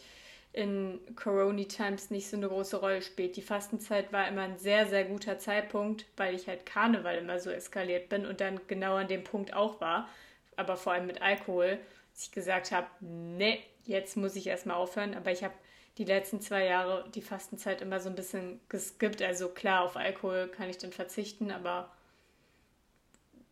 [0.54, 3.38] in Corona Times nicht so eine große Rolle spielt.
[3.38, 7.50] Die Fastenzeit war immer ein sehr, sehr guter Zeitpunkt, weil ich halt Karneval immer so
[7.50, 10.10] eskaliert bin und dann genau an dem Punkt auch war.
[10.58, 11.80] Aber vor allem mit Alkohol,
[12.14, 15.14] dass ich gesagt habe, nee, jetzt muss ich erstmal aufhören.
[15.14, 15.54] Aber ich habe
[15.98, 19.22] die letzten zwei Jahre die Fastenzeit immer so ein bisschen geskippt.
[19.22, 21.92] Also klar, auf Alkohol kann ich dann verzichten, aber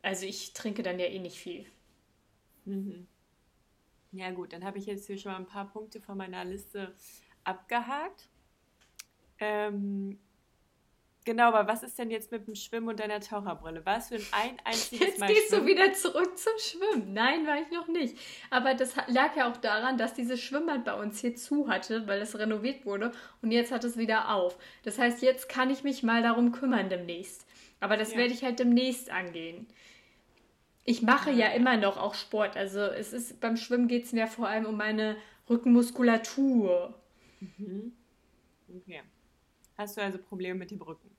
[0.02, 1.65] also ich trinke dann ja eh nicht viel.
[2.65, 3.08] Mhm.
[4.12, 6.96] Ja, gut, dann habe ich jetzt hier schon mal ein paar Punkte von meiner Liste
[7.44, 8.28] abgehakt.
[9.39, 10.20] Ähm,
[11.30, 13.86] genau, aber was ist denn jetzt mit dem Schwimmen und deiner Taucherbrille?
[13.86, 15.68] Warst du in ein einziges Jetzt Mal gehst du schwimmen?
[15.68, 17.13] wieder zurück zum Schwimmen.
[17.13, 18.18] Nein, war ich noch nicht.
[18.50, 22.20] Aber das lag ja auch daran, dass dieses Schwimmbad bei uns hier zu hatte, weil
[22.22, 23.12] es renoviert wurde
[23.44, 24.58] und jetzt hat es wieder auf.
[24.84, 27.46] Das heißt, jetzt kann ich mich mal darum kümmern demnächst.
[27.80, 28.18] Aber das Ja.
[28.18, 29.68] werde ich halt demnächst angehen.
[30.84, 32.58] Ich mache ja immer noch auch Sport.
[32.58, 35.18] Also es ist beim Schwimmen geht es mir vor allem um meine
[35.50, 36.96] Rückenmuskulatur.
[37.39, 37.94] Mhm.
[38.76, 39.02] Okay.
[39.78, 41.10] Hast du also Probleme mit dem Rücken?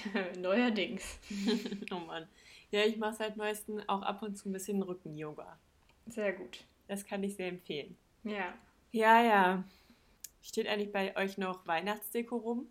[0.38, 1.18] Neuerdings.
[1.90, 2.26] oh Mann.
[2.70, 5.58] Ja, ich mache seit neuestem auch ab und zu ein bisschen Rücken-Yoga.
[6.06, 6.64] Sehr gut.
[6.88, 7.96] Das kann ich sehr empfehlen.
[8.24, 8.54] Ja.
[8.92, 9.64] Ja, ja.
[10.42, 12.66] Steht eigentlich bei euch noch Weihnachtsdeko rum?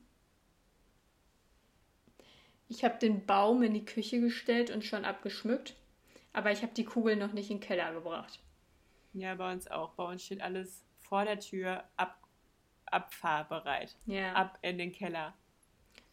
[2.68, 5.76] Ich habe den Baum in die Küche gestellt und schon abgeschmückt,
[6.32, 8.40] aber ich habe die Kugel noch nicht in den Keller gebracht.
[9.14, 9.92] Ja, bei uns auch.
[9.92, 12.18] Bei uns steht alles vor der Tür ab,
[12.86, 13.96] abfahrbereit.
[14.06, 14.34] Ja.
[14.34, 15.34] Ab in den Keller.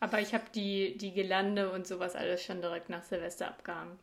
[0.00, 3.98] Aber ich habe die, die Gelande und sowas alles schon direkt nach Silvester abgehangen.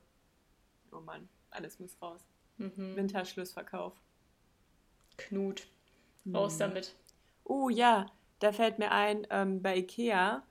[0.92, 2.22] Oh Mann, alles muss raus.
[2.58, 2.96] Mhm.
[2.96, 3.94] Winterschlussverkauf.
[5.18, 5.68] Knut.
[6.34, 6.60] Raus Mhm.
[6.60, 6.96] damit.
[7.44, 8.08] Oh ja,
[8.40, 10.44] da fällt mir ein, ähm, bei Ikea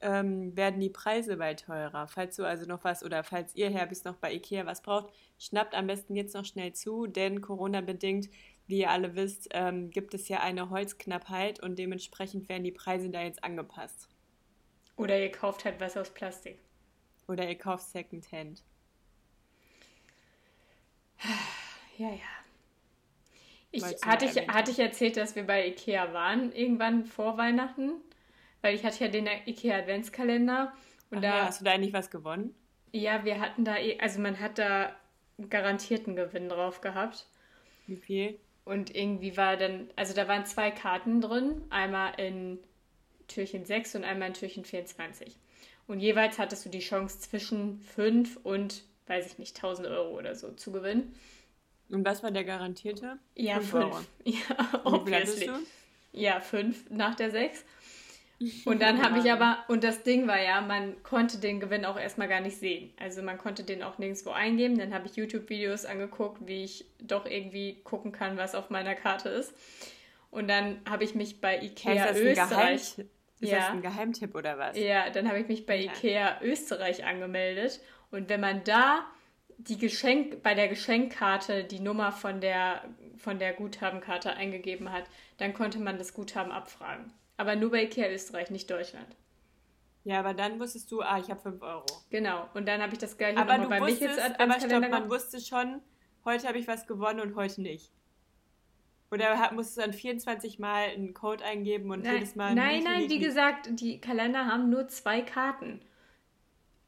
[0.00, 2.08] ähm, werden die Preise bald teurer.
[2.08, 5.74] Falls du also noch was oder falls ihr Herbst noch bei Ikea was braucht, schnappt
[5.74, 8.30] am besten jetzt noch schnell zu, denn Corona-bedingt,
[8.66, 13.10] wie ihr alle wisst, ähm, gibt es ja eine Holzknappheit und dementsprechend werden die Preise
[13.10, 14.08] da jetzt angepasst.
[15.00, 16.60] Oder ihr kauft halt was aus Plastik.
[17.28, 18.62] Oder ihr kauft Secondhand.
[21.98, 22.30] Ja, ja.
[23.72, 27.92] Ich, hatte, ich, hatte ich erzählt, dass wir bei Ikea waren, irgendwann vor Weihnachten?
[28.62, 30.72] Weil ich hatte ja den Ikea Adventskalender.
[31.10, 32.54] Und Ach da, ja, hast du da eigentlich was gewonnen?
[32.92, 34.94] ja, wir hatten da, eh- also man hat da
[35.48, 37.26] garantierten Gewinn drauf gehabt.
[37.86, 38.40] Wie viel?
[38.64, 42.58] Und irgendwie war dann, also da waren zwei Karten drin, einmal in
[43.30, 45.36] Türchen 6 und einmal in Türchen 24.
[45.86, 50.34] Und jeweils hattest du die Chance zwischen 5 und, weiß ich nicht, 1000 Euro oder
[50.34, 51.14] so zu gewinnen.
[51.88, 53.18] Und was war der garantierte?
[53.34, 53.84] Ja, Fünf 5.
[53.84, 54.00] Euro.
[54.24, 55.50] Ja, obviously.
[56.12, 57.64] Ja, 5 nach der 6.
[58.64, 61.98] Und dann habe ich aber, und das Ding war ja, man konnte den Gewinn auch
[61.98, 62.92] erstmal gar nicht sehen.
[62.98, 64.78] Also man konnte den auch nirgendwo eingeben.
[64.78, 69.28] Dann habe ich YouTube-Videos angeguckt, wie ich doch irgendwie gucken kann, was auf meiner Karte
[69.28, 69.52] ist.
[70.30, 72.94] Und dann habe ich mich bei Ikea das ein, Österreich.
[73.40, 73.58] Ist Ja.
[73.58, 74.76] das ein Geheimtipp oder was?
[74.76, 75.78] Ja, dann habe ich mich bei.
[75.80, 77.80] Ikea Österreich angemeldet.
[78.10, 79.06] Und wenn man da
[79.58, 82.82] die Geschenk, bei der Geschenkkarte die Nummer von der,
[83.18, 85.04] von der Guthabenkarte eingegeben hat,
[85.38, 87.12] dann konnte man das Guthaben abfragen.
[87.36, 89.16] Aber nur bei Ikea Österreich, nicht Deutschland.
[90.04, 91.86] Ja, aber dann wusstest du, ah, ich habe 5 Euro.
[92.10, 92.48] Genau.
[92.54, 95.10] Und dann habe ich das gleiche Aber nochmal bei wusstest, Michels aber stopp, Adventskalender man
[95.10, 95.80] wusste schon,
[96.24, 97.92] heute habe ich was gewonnen und heute nicht.
[99.10, 102.54] Oder hat- musstest du dann 24 Mal einen Code eingeben und Nein, jedes Mal...
[102.54, 105.80] nein, nein, wie, gesagt, die Kalender haben nur zwei Karten.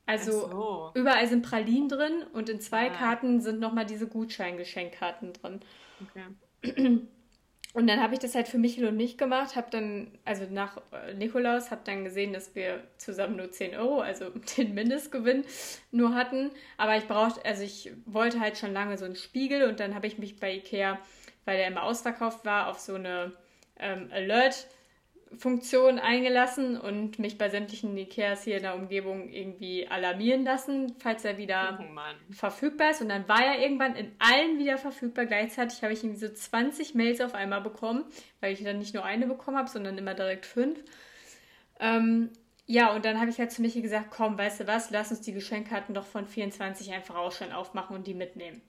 [0.06, 0.90] Also so.
[0.94, 2.94] überall sind Pralinen drin und in zwei Ah.
[2.94, 5.60] Karten sind nochmal diese Gutscheingeschenkkarten drin.
[6.62, 6.98] Okay.
[7.74, 10.76] Und dann habe ich das halt für Michel und mich gemacht, habe dann, also nach
[10.92, 14.26] äh, Nikolaus, habe dann gesehen, dass wir zusammen nur 10 Euro, also
[14.58, 15.44] den Mindestgewinn
[15.90, 16.50] nur hatten.
[16.76, 20.06] Aber ich brauchte, also ich wollte halt schon lange so einen Spiegel und dann habe
[20.06, 20.98] ich mich bei Ikea
[21.44, 23.32] weil der immer ausverkauft war, auf so eine
[23.78, 30.94] ähm, Alert-Funktion eingelassen und mich bei sämtlichen Ikeas hier in der Umgebung irgendwie alarmieren lassen,
[30.98, 33.02] falls er wieder Oh verfügbar ist.
[33.02, 35.26] Und dann war er irgendwann in allen wieder verfügbar.
[35.26, 38.04] Gleichzeitig habe ich irgendwie so 20 Mails auf einmal bekommen,
[38.40, 40.78] weil ich dann nicht nur eine bekommen habe, sondern immer direkt fünf.
[41.80, 42.30] Ähm,
[42.66, 45.20] ja, und dann habe ich halt zu Michi gesagt, komm, weißt du was, lass uns
[45.20, 48.62] die Geschenkkarten doch von 24 einfach auch schon aufmachen und die mitnehmen.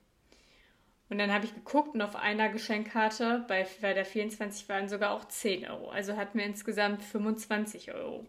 [1.10, 5.12] Und dann habe ich geguckt und auf einer Geschenkkarte bei, bei der 24 waren sogar
[5.12, 5.90] auch 10 Euro.
[5.90, 8.26] Also hatten wir insgesamt 25 Euro.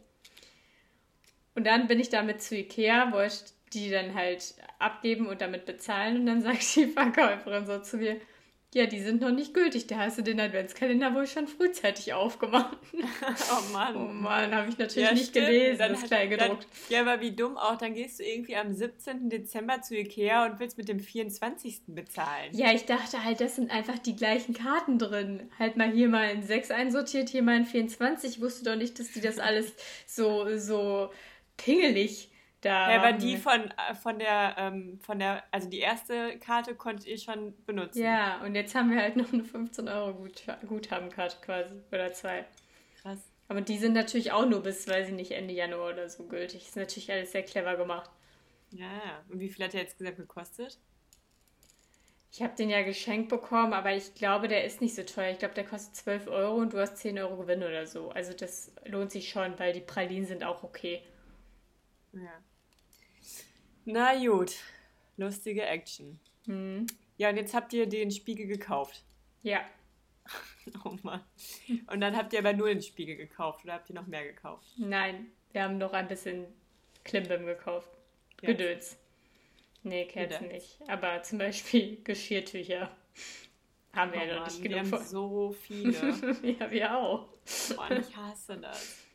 [1.56, 6.18] Und dann bin ich damit zu Ikea, wollte die dann halt abgeben und damit bezahlen.
[6.18, 8.20] Und dann sagt die Verkäuferin so zu mir,
[8.76, 9.88] ja, die sind noch nicht gültig.
[9.88, 12.78] Da hast du den Adventskalender wohl schon frühzeitig aufgemacht.
[13.52, 13.96] Oh Mann.
[13.96, 15.48] Oh Mann, habe ich natürlich Ja, nicht stimmt.
[15.48, 16.64] gelesen, Dann das hat- klein gedruckt.
[16.64, 17.78] Dann, ja, aber wie dumm auch.
[17.78, 19.30] Dann gehst du irgendwie am 17.
[19.30, 21.82] Dezember zu Ikea und willst mit dem 24.
[21.88, 22.50] bezahlen.
[22.54, 25.50] Ja, ich dachte halt, das sind einfach die gleichen Karten drin.
[25.58, 28.32] Halt mal hier mal in 6 einsortiert, hier mal in 24.
[28.38, 29.74] Ich wusste doch nicht, dass die das alles
[30.06, 31.10] so, so
[31.58, 32.30] pingelig
[32.65, 36.75] da Ja, aber die von, äh, von der, ähm, von der, also die erste Karte
[36.75, 38.01] konntet ihr schon benutzen.
[38.01, 41.75] Ja, und jetzt haben wir halt noch eine 15 Euro Gut Guthabenkarte quasi.
[41.91, 42.45] Oder zwei.
[43.01, 43.19] Krass.
[43.47, 46.67] Aber die sind natürlich auch nur bis, weiß ich nicht, Ende Januar oder so gültig.
[46.67, 48.10] Ist natürlich alles sehr clever gemacht.
[48.71, 49.23] Ja, ja.
[49.30, 50.80] Und wie viel hat der jetzt gesagt gekostet?
[52.32, 55.32] Ich habe den ja geschenkt bekommen, aber ich glaube, der ist nicht so teuer.
[55.32, 58.10] Ich glaube, der kostet 12 Euro und du hast 10 Euro Gewinn oder so.
[58.10, 61.01] Also das lohnt sich schon, weil die Pralinen sind auch okay.
[62.12, 62.43] Ja.
[63.86, 64.54] Na gut.
[65.17, 66.19] Lustige Action.
[66.45, 66.86] Hm.
[67.17, 69.04] Ja, und jetzt habt ihr den Spiegel gekauft.
[69.43, 69.62] Ja,
[70.84, 71.21] Oh Mann.
[71.91, 74.65] Und dann habt ihr aber nur den Spiegel gekauft oder habt ihr noch mehr gekauft?
[74.78, 76.48] nein, wir haben noch ein bisschen
[77.04, 77.89] Klimbim gekauft.
[78.41, 78.48] Ja.
[78.52, 78.98] Gedöns.
[79.84, 80.80] Nee, Kerzen Gedöns.
[80.80, 80.89] nicht.
[80.89, 82.89] Aber zum Beispiel Geschirrtücher
[83.93, 85.04] haben wir Oh ja noch nicht wir genug haben von.
[85.06, 85.93] so viele.
[86.60, 87.30] ja, wir auch.
[87.78, 89.06] Mann, ich hasse das.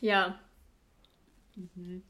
[0.00, 0.38] Ja.
[1.58, 2.02] Mhm.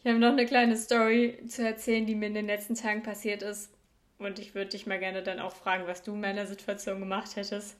[0.00, 3.42] Ich habe noch eine kleine Story zu erzählen, die mir in den letzten Tagen passiert
[3.42, 3.72] ist.
[4.18, 7.36] Und ich würde dich mal gerne dann auch fragen, was du in meiner Situation gemacht
[7.36, 7.76] hättest.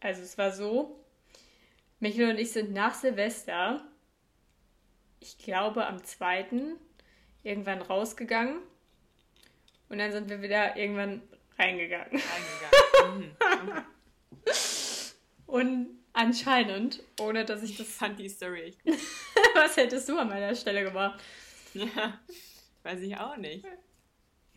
[0.00, 1.04] Also es war so,
[2.00, 3.84] Michael und ich sind nach Silvester,
[5.20, 6.46] ich glaube am 2.
[7.42, 8.58] irgendwann rausgegangen.
[9.88, 11.22] Und dann sind wir wieder irgendwann
[11.58, 12.12] reingegangen.
[12.12, 13.36] Eingegangen.
[13.64, 13.84] Mhm.
[15.46, 17.88] Und anscheinend, ohne dass ich Ich das...
[17.88, 18.94] fand die Story echt gut.
[19.54, 21.20] Was hättest du an meiner Stelle gemacht?
[21.74, 22.18] Ja,
[22.82, 23.64] weiß ich auch nicht.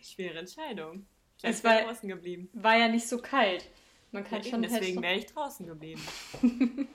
[0.02, 1.06] Schwere Entscheidung.
[1.38, 2.50] Ich Es wäre war- draußen geblieben.
[2.54, 3.66] War ja nicht so kalt.
[4.12, 6.02] Man kann Ja, schon eben, deswegen halt wäre ich draußen geblieben.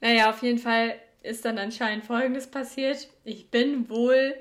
[0.00, 3.08] Naja, auf jeden Fall ist dann anscheinend Folgendes passiert.
[3.24, 4.34] Ich bin wohl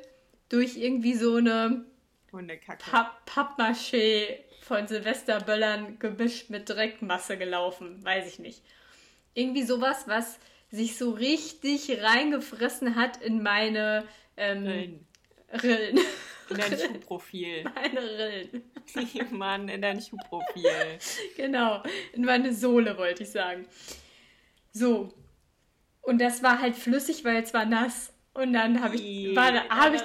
[0.50, 1.86] durch irgendwie so eine
[2.32, 2.84] Hundekacke.
[2.92, 8.04] Papp Pappmaché von Silvesterböllern gemischt mit Dreckmasse gelaufen.
[8.04, 8.64] Weiß ich nicht.
[9.36, 10.40] Irgendwie sowas, was
[10.72, 14.06] sich so richtig reingefressen hat in meine
[14.38, 15.08] ähm, Rillen.
[15.64, 16.00] Rillen.
[16.50, 17.64] In dein Schuhprofil.
[17.76, 18.64] meine Rillen.
[19.38, 20.98] Mann, in dein Schuhprofil.
[21.38, 23.68] Genau, in meine Sohle wollte ich sagen.
[24.72, 25.14] So.
[26.02, 28.14] Und das war halt flüssig, weil es war nass.
[28.34, 30.02] Und dann habe ich, war, hab ich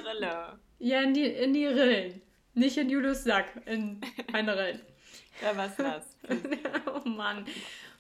[0.79, 2.23] ja in die, in die Rillen.
[2.61, 4.01] Nicht in Julius Sack, in
[4.33, 4.83] meine Rillen.
[5.41, 6.05] Da war's nass.
[6.95, 7.47] oh Mann.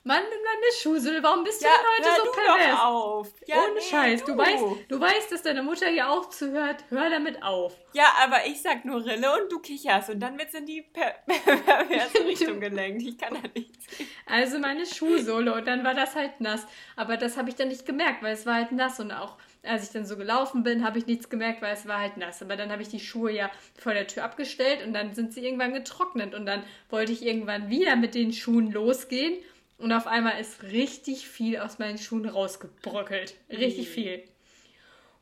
[0.03, 2.77] Mann, meine Schuhsohle, warum bist du Ja, denn heute so du pervers?
[2.79, 3.29] doch auf.
[3.47, 4.33] Ja, Ohne nee, Scheiß, du.
[4.33, 4.39] du.
[4.39, 6.85] weißt, du weißt, dass deine Mutter hier auch zuhört.
[6.91, 7.75] Hör damit auf.
[7.95, 11.15] Ja, aber ich sag nur Rille und du kicherst und dann wird's in die per
[11.27, 13.03] perverse Richtung gelenkt.
[13.03, 13.87] Ich kann da nichts.
[14.27, 16.67] Also meine Schuhsohle und dann war das halt nass.
[16.97, 19.85] Aber das habe ich dann nicht gemerkt, weil es war halt nass und auch als
[19.85, 22.43] ich dann so gelaufen bin, habe ich nichts gemerkt, weil es war halt nass.
[22.43, 25.45] Aber dann habe ich die Schuhe ja vor der Tür abgestellt und dann sind sie
[25.45, 29.35] irgendwann getrocknet und dann wollte ich irgendwann wieder mit den Schuhen losgehen
[29.79, 33.35] und auf einmal ist richtig viel aus meinen Schuhen rausgebröckelt.
[33.51, 34.23] Richtig viel.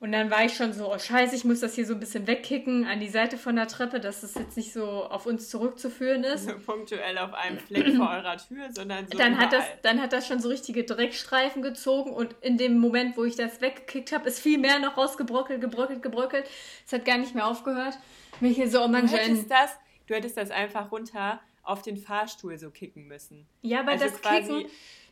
[0.00, 2.28] Und dann war ich schon so, oh scheiße, ich muss das hier so ein bisschen
[2.28, 6.22] wegkicken an die Seite von der Treppe, dass es jetzt nicht so auf uns zurückzuführen
[6.22, 6.44] ist.
[6.44, 9.78] So punktuell auf einem Fleck vor eurer Tür, sondern so dann hat, das, überall.
[9.82, 13.60] dann hat das schon so richtige Dreckstreifen gezogen und in dem Moment, wo ich das
[13.60, 16.48] weggekickt habe, ist viel mehr noch rausgebröckelt, gebröckelt, gebröckelt.
[16.86, 17.98] Es hat gar nicht mehr aufgehört.
[18.38, 22.70] Mich hier so, oh hättest, das, du hättest das einfach runter auf den Fahrstuhl so
[22.70, 23.46] kicken müssen.
[23.62, 24.66] Ja, aber also das, Kicken,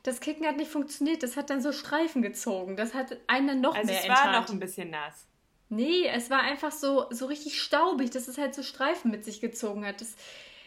[0.07, 1.23] das Kicken hat nicht funktioniert.
[1.23, 2.77] Das hat dann so Streifen gezogen.
[2.77, 4.47] Das hat einen noch Also mehr es war enttarnt.
[4.49, 5.27] noch ein bisschen nass.
[5.69, 9.41] Nee, es war einfach so, so richtig staubig, dass es halt so Streifen mit sich
[9.41, 10.01] gezogen hat.
[10.01, 10.15] Das,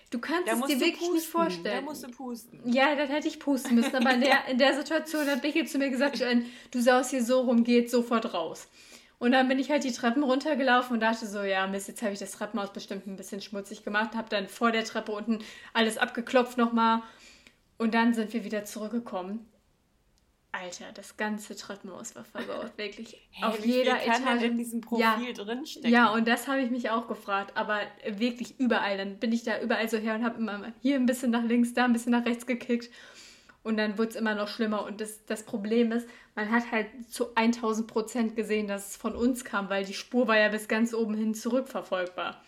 [0.09, 1.13] du kannst Da es dir wirklich pusten.
[1.15, 1.75] nicht vorstellen.
[1.77, 2.59] Da musst du pusten.
[2.69, 3.95] Ja, dann hätte ich pusten müssen.
[3.95, 6.21] Aber in der, in der Situation hat Becky zu mir gesagt,
[6.71, 8.67] du saust hier so rum, geht sofort raus.
[9.19, 12.13] Und dann bin ich halt die Treppen runtergelaufen und dachte so, ja, Mist, jetzt habe
[12.13, 14.15] ich das Treppenhaus bestimmt ein bisschen schmutzig gemacht.
[14.15, 15.39] Habe dann vor der Treppe unten
[15.73, 17.03] alles abgeklopft nochmal.
[17.79, 19.47] Und dann sind wir wieder zurückgekommen.
[20.51, 23.15] Alter, das ganze Treppenhaus war versaut, wirklich.
[23.31, 24.43] Hä, Auf wie viel jeder kann denn Etage.
[24.43, 25.89] in diesem Profil ja, drinstecken?
[25.89, 27.55] Ja, und das habe ich mich auch gefragt.
[27.55, 28.97] Aber wirklich überall.
[28.97, 31.73] Dann bin ich da überall so her und habe immer hier ein bisschen nach links,
[31.73, 32.91] da ein bisschen nach rechts gekickt.
[33.63, 34.83] Und dann wurde es immer noch schlimmer.
[34.83, 39.15] Und das, das Problem ist, man hat halt zu 1000 Prozent gesehen, dass es von
[39.15, 42.41] uns kam, weil die Spur war ja bis ganz oben hin zurückverfolgbar.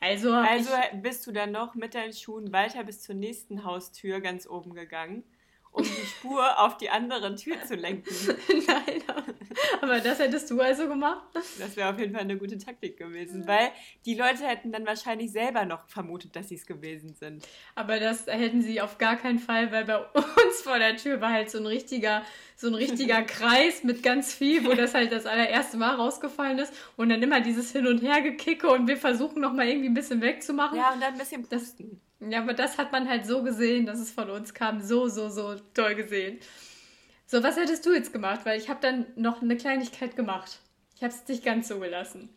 [0.00, 0.70] Also, Also
[1.02, 5.24] bist du dann noch mit deinen Schuhen weiter bis zur nächsten Haustür ganz oben gegangen,
[5.72, 8.12] um die Spur auf die andere Tür zu lenken.
[8.66, 9.02] Nein,
[9.80, 11.22] aber das hättest du also gemacht?
[11.58, 13.70] Das wäre auf jeden Fall eine gute Taktik gewesen, weil
[14.04, 17.46] die Leute hätten dann wahrscheinlich selber noch vermutet, dass sie es gewesen sind.
[17.74, 21.30] Aber das hätten sie auf gar keinen Fall, weil bei uns vor der Tür war
[21.32, 22.22] halt so ein richtiger,
[22.56, 26.72] so ein richtiger Kreis mit ganz viel, wo das halt das allererste Mal rausgefallen ist
[26.96, 29.94] und dann immer dieses Hin und Her gekicke und wir versuchen noch mal irgendwie ein
[29.94, 30.76] bisschen wegzumachen.
[30.78, 32.00] Ja, und dann ein bisschen Das- pusten.
[32.20, 34.80] Ja, aber das hat man halt so gesehen, dass es von uns kam.
[34.80, 36.38] So, so, so toll gesehen.
[37.26, 38.40] So, was hättest du jetzt gemacht?
[38.44, 40.60] Weil ich habe dann noch eine Kleinigkeit gemacht.
[40.96, 42.28] Ich habe es nicht ganz so gelassen.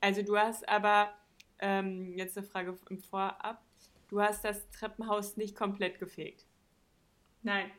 [0.00, 1.12] Also du hast aber,
[1.58, 3.62] ähm, jetzt eine Frage im Vorab,
[4.08, 6.44] du hast das Treppenhaus nicht komplett gefegt.
[7.42, 7.70] Nein.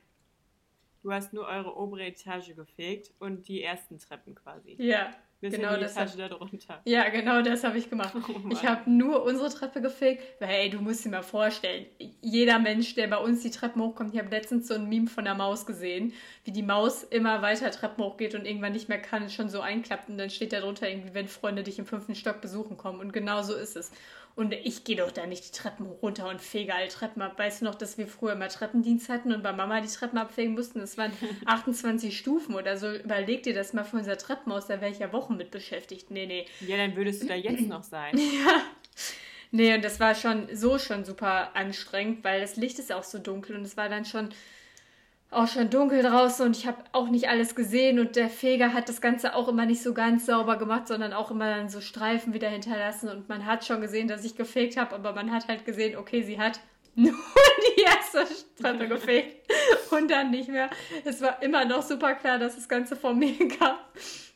[1.04, 4.76] Du hast nur eure obere Etage gefegt und die ersten Treppen quasi.
[4.80, 6.82] Ja, Bis genau die das Etage hab- da drunter.
[6.86, 8.14] Ja, genau das habe ich gemacht.
[8.28, 11.86] Oh ich habe nur unsere Treppe gefegt, weil, ey, du musst dir mal vorstellen,
[12.22, 15.26] jeder Mensch, der bei uns die Treppen hochkommt, ich habe letztens so ein Meme von
[15.26, 19.30] der Maus gesehen, wie die Maus immer weiter Treppen hochgeht und irgendwann nicht mehr kann,
[19.30, 22.42] schon so einklappt und dann steht da drunter irgendwie, wenn Freunde dich im fünften Stock
[22.42, 23.92] besuchen kommen und genau so ist es.
[24.38, 27.40] Und ich gehe doch da nicht die Treppen runter und fege alle Treppen ab.
[27.40, 30.54] Weißt du noch, dass wir früher immer Treppendienst hatten und bei Mama die Treppen abfegen
[30.54, 30.80] mussten?
[30.80, 31.12] Das waren
[31.48, 32.94] 28 Stufen oder so.
[32.94, 36.12] Überleg dir das mal für unser Treppenhaus, da wäre ich ja Wochen mit beschäftigt.
[36.12, 36.46] Nee, nee.
[36.68, 38.16] Ja, dann würdest du da jetzt noch sein.
[39.52, 43.18] Nee, und das war schon so schon super anstrengend, weil das Licht ist auch so
[43.18, 44.30] dunkel und es war dann schon
[45.30, 48.88] auch schon dunkel draußen und ich habe auch nicht alles gesehen und der Feger hat
[48.88, 52.34] das Ganze auch immer nicht so ganz sauber gemacht, sondern auch immer dann so Streifen
[52.34, 55.66] wieder hinterlassen und man hat schon gesehen, dass ich gefegt habe, aber man hat halt
[55.66, 56.60] gesehen, okay, sie hat
[56.96, 57.14] nur
[57.76, 58.26] die erste
[58.60, 59.52] Treppe gefegt
[59.92, 60.70] und dann nicht mehr.
[61.04, 63.76] Es war immer noch super klar, dass das Ganze von mir kam.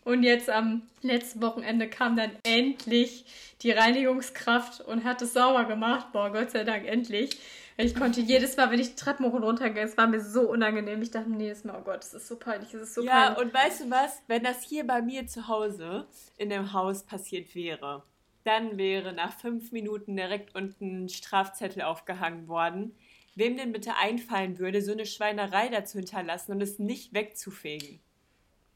[0.03, 3.25] Und jetzt am letzten Wochenende kam dann endlich
[3.61, 6.07] die Reinigungskraft und hat es sauber gemacht.
[6.11, 7.37] Boah, Gott sei Dank, endlich.
[7.83, 10.21] Ich konnte jedes Mal, wenn ich die Treppen hoch und runter gehe, es war mir
[10.21, 11.01] so unangenehm.
[11.01, 13.31] Ich dachte mir jedes Mal, oh Gott, es ist so peinlich, es ist so Ja,
[13.31, 13.43] peinlich.
[13.45, 14.21] und weißt du was?
[14.27, 18.03] Wenn das hier bei mir zu Hause in dem Haus passiert wäre,
[18.43, 22.95] dann wäre nach fünf Minuten direkt unten ein Strafzettel aufgehangen worden.
[23.35, 27.99] Wem denn bitte einfallen würde, so eine Schweinerei dazu hinterlassen und es nicht wegzufegen?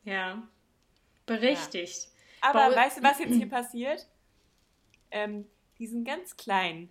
[0.04, 0.44] Ja.
[1.26, 2.10] Berechtigt.
[2.41, 4.08] Aber Bei- weißt du, was jetzt hier passiert?
[5.12, 5.46] Ähm,
[5.80, 6.89] diesen ganz kleinen,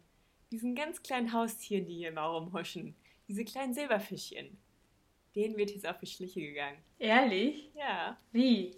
[0.54, 2.94] diesen ganz kleinen Haustieren, die hier immer rumhuschen,
[3.26, 4.56] diese kleinen Silberfischchen,
[5.34, 6.78] denen wird jetzt auf die Schliche gegangen.
[7.00, 7.70] Ehrlich?
[7.74, 8.16] Ja.
[8.30, 8.76] Wie?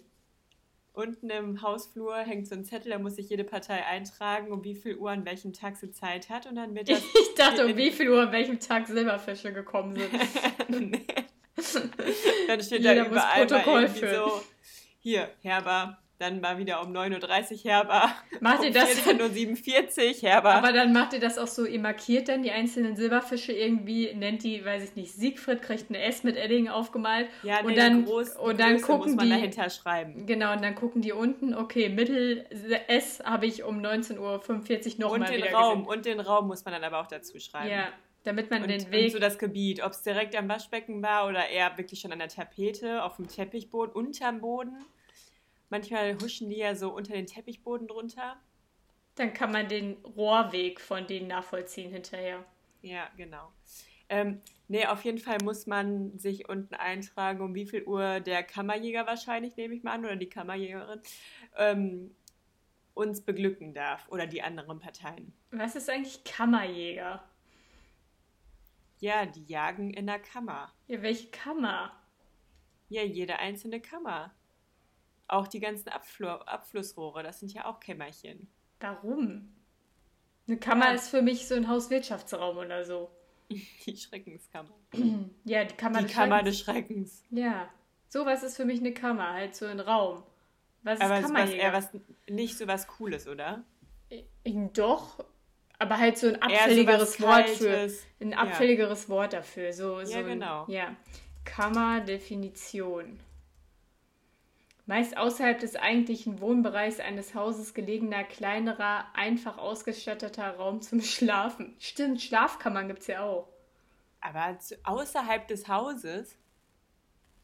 [0.93, 4.73] Unten im Hausflur hängt so ein Zettel, da muss sich jede Partei eintragen, um wie
[4.73, 6.47] viel Uhr an welchem Tag sie Zeit hat.
[6.47, 7.03] Und dann wird das.
[7.03, 10.11] Ich dachte, um wie viel Uhr an welchem Tag Silberfische gekommen sind.
[10.91, 11.05] nee.
[12.47, 14.15] Dann steht Jeder da muss überall mal Protokoll führen.
[14.15, 14.41] so:
[14.99, 15.99] Hier, Herber.
[16.19, 18.09] Dann mal wieder um 9.30 Uhr Herber.
[18.39, 18.89] Macht um ihr das?
[19.05, 20.55] 14.47 Uhr Herber.
[20.55, 24.43] Aber dann macht ihr das auch so, ihr markiert dann die einzelnen Silberfische irgendwie, nennt
[24.43, 27.29] die, weiß ich nicht, Siegfried kriegt eine S mit Edding aufgemalt.
[27.43, 30.25] ja, nee, und dann, groß, und dann Größe gucken muss man die, dahinter schreiben.
[30.25, 32.45] genau, und dann gucken die unten, okay, Mittel
[32.87, 35.97] S habe ich um 19.45 Uhr Und nochmal den wieder Raum, gesehen.
[35.97, 37.69] und den Raum muss man dann aber auch dazu schreiben.
[37.69, 37.89] Ja,
[38.23, 41.27] damit man Und, den und Weg, so das Gebiet, ob es direkt am Waschbecken war
[41.27, 44.83] oder eher wirklich schon an der Tapete, auf dem Teppichboden, unterm Boden.
[45.69, 48.37] Manchmal huschen die ja so unter den Teppichboden drunter.
[49.15, 52.45] dann kann man den Rohrweg von denen nachvollziehen hinterher.
[52.81, 53.51] Ja, genau.
[54.09, 58.43] Ähm, nee, auf jeden Fall muss man sich unten eintragen, um wie viel Uhr der
[58.43, 61.01] Kammerjäger wahrscheinlich, nehme ich mal an, oder die Kammerjägerin,
[61.57, 62.15] ähm,
[62.93, 65.33] uns beglücken darf oder die anderen Parteien.
[65.51, 67.23] Was ist eigentlich Kammerjäger?
[68.99, 70.71] Ja, die jagen in der Kammer.
[70.87, 71.91] Ja, welche Kammer?
[72.89, 74.33] Ja, jede einzelne Kammer.
[75.27, 78.47] Auch die ganzen Abflu Abflussrohre, das sind ja auch Kämmerchen.
[78.79, 79.53] Warum?
[80.47, 80.91] Eine Kammer Ja.
[80.93, 83.09] ist für mich so ein Hauswirtschaftsraum oder so.
[83.49, 84.69] Die Schreckenskammer.
[85.45, 86.57] Ja, die Kammer Die des Kammer Schreckens.
[86.57, 87.23] des Schreckens.
[87.31, 87.69] Ja,
[88.09, 90.23] sowas ist für mich eine Kammer, halt so ein Raum.
[90.83, 91.89] Was ist Aber ist was, eher was,
[92.29, 93.63] nicht so was Cooles, oder?
[94.73, 95.23] Doch,
[95.79, 97.89] aber halt so ein so abfälligeres was Wort für
[98.21, 98.37] ein Ja.
[98.37, 99.73] abfälligeres Wort dafür.
[99.73, 100.65] So, so Ja, ein- genau.
[100.69, 100.95] Ja.
[101.45, 103.19] Kammerdefinition.
[104.87, 111.75] Meist außerhalb des eigentlichen Wohnbereichs eines Hauses gelegener, kleinerer, einfach ausgestatteter Raum zum Schlafen.
[111.77, 113.49] Stimmt, Schlafkammern gibt es ja auch.
[114.21, 116.37] Aber außerhalb des Hauses?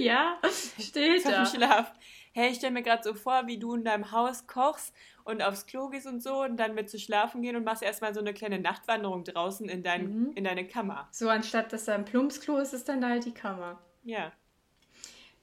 [0.00, 0.38] ja,
[0.80, 1.46] steht Zum da.
[1.46, 1.92] Schlaf.
[2.32, 4.94] Hey, ich stelle mir gerade so vor, wie du in deinem Haus kochst
[5.24, 8.14] und aufs Klo gehst und so und dann mit zu schlafen gehen und machst erstmal
[8.14, 10.32] so eine kleine Nachtwanderung draußen in, dein, Mhm.
[10.34, 11.08] in deine Kammer.
[11.12, 13.78] So, anstatt dass da ein Plumpsklo ist, ist dann halt die Kammer.
[14.02, 14.32] Ja.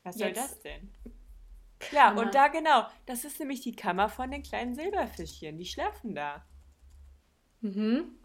[0.10, 0.90] Was soll das denn?
[1.92, 2.22] Ja, Kammer.
[2.22, 5.58] und da genau, das ist nämlich die Kammer von den kleinen Silberfischchen.
[5.58, 6.44] Die schlafen da.
[7.62, 8.16] Mhm.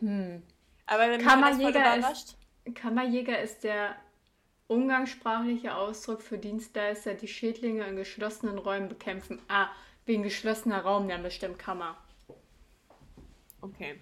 [0.00, 0.42] Hm.
[0.86, 2.36] Aber Kammerjäger ist,
[2.74, 3.96] Kammerjäger ist der
[4.66, 9.40] umgangssprachliche Ausdruck für Dienstleister, die Schädlinge in geschlossenen Räumen bekämpfen.
[9.48, 9.68] Ah,
[10.04, 11.96] wegen geschlossener Raum, dann bestimmt Kammer.
[13.60, 14.00] Okay.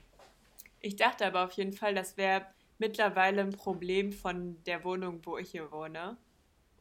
[0.81, 2.47] Ich dachte aber auf jeden Fall, das wäre
[2.81, 6.17] mittlerweile ein Problem von der Wohnung, wo ich hier wohne.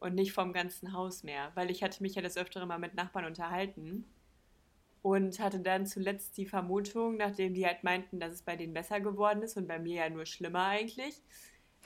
[0.00, 1.52] Und nicht vom ganzen Haus mehr.
[1.54, 4.06] Weil ich hatte mich ja das öftere mal mit Nachbarn unterhalten.
[5.02, 9.00] Und hatte dann zuletzt die Vermutung, nachdem die halt meinten, dass es bei denen besser
[9.00, 11.22] geworden ist und bei mir ja nur schlimmer eigentlich.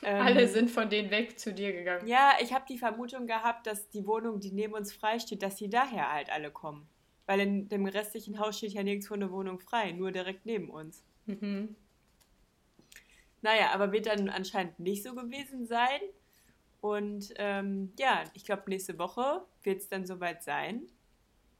[0.02, 2.06] ähm, Alle sind von denen weg zu dir gegangen.
[2.08, 5.56] Ja, ich habe die Vermutung gehabt, dass die Wohnung, die neben uns frei steht, dass
[5.56, 6.88] die daher halt alle kommen.
[7.26, 11.04] Weil in dem restlichen Haus steht ja nirgendwo eine Wohnung frei, nur direkt neben uns.
[11.26, 11.76] Mhm.
[13.44, 16.00] Naja, aber wird dann anscheinend nicht so gewesen sein.
[16.80, 20.86] Und ähm, ja, ich glaube, nächste Woche wird es dann soweit sein.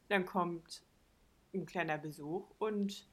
[0.09, 0.82] Dann kommt
[1.53, 3.07] ein kleiner Besuch und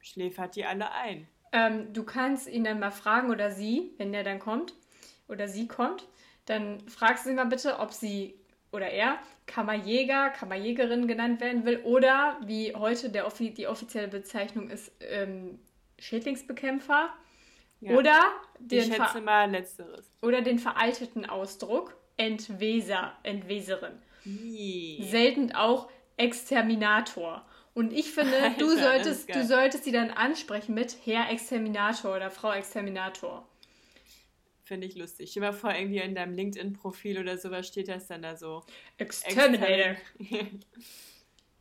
[0.00, 1.28] schläfert die alle ein.
[1.52, 4.74] Ähm, du kannst ihn dann mal fragen oder sie, wenn der dann kommt
[5.28, 6.08] oder sie kommt,
[6.46, 8.34] dann fragst du sie mal bitte, ob sie
[8.72, 14.90] oder er Kammerjäger, Kammerjägerin genannt werden will oder wie heute der die offizielle Bezeichnung ist,
[14.98, 15.60] ähm,
[16.00, 17.12] Schädlingsbekämpfer
[17.80, 17.96] Ja.
[17.96, 18.18] oder,
[18.58, 20.12] ich den schätze ver mal letzteres.
[20.22, 23.94] oder den veralteten Ausdruck Entweser, Entweserin.
[24.26, 25.02] Ih.
[25.08, 25.88] Selten auch
[26.18, 27.46] Exterminator.
[27.72, 32.14] Und ich finde, du Alter, das solltest, du solltest sie dann ansprechen mit Herr Exterminator
[32.16, 33.48] oder Frau Exterminator.
[34.64, 35.30] Finde ich lustig.
[35.30, 38.64] Stell dir mal vor, irgendwie in deinem LinkedIn-Profil oder sowas steht das dann da so.
[38.98, 39.96] Exterminator.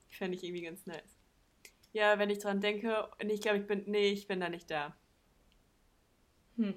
[0.09, 1.18] Fände ich irgendwie ganz nice.
[1.91, 3.83] Ja, wenn ich dran denke, und ich glaube, ich bin.
[3.87, 4.95] Nee, ich bin da nicht da.
[6.57, 6.75] Hm.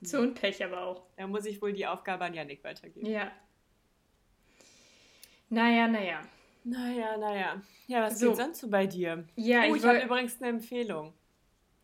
[0.00, 1.06] So ein Pech aber auch.
[1.16, 3.06] Da muss ich wohl die Aufgabe an Yannick weitergeben.
[3.06, 3.32] Ja.
[5.50, 6.20] Naja, naja.
[6.64, 7.62] Naja, naja.
[7.86, 8.28] Ja, was So.
[8.28, 9.26] geht sonst so bei dir?
[9.36, 11.14] Ja, oh, ich ich habe übrigens eine Empfehlung.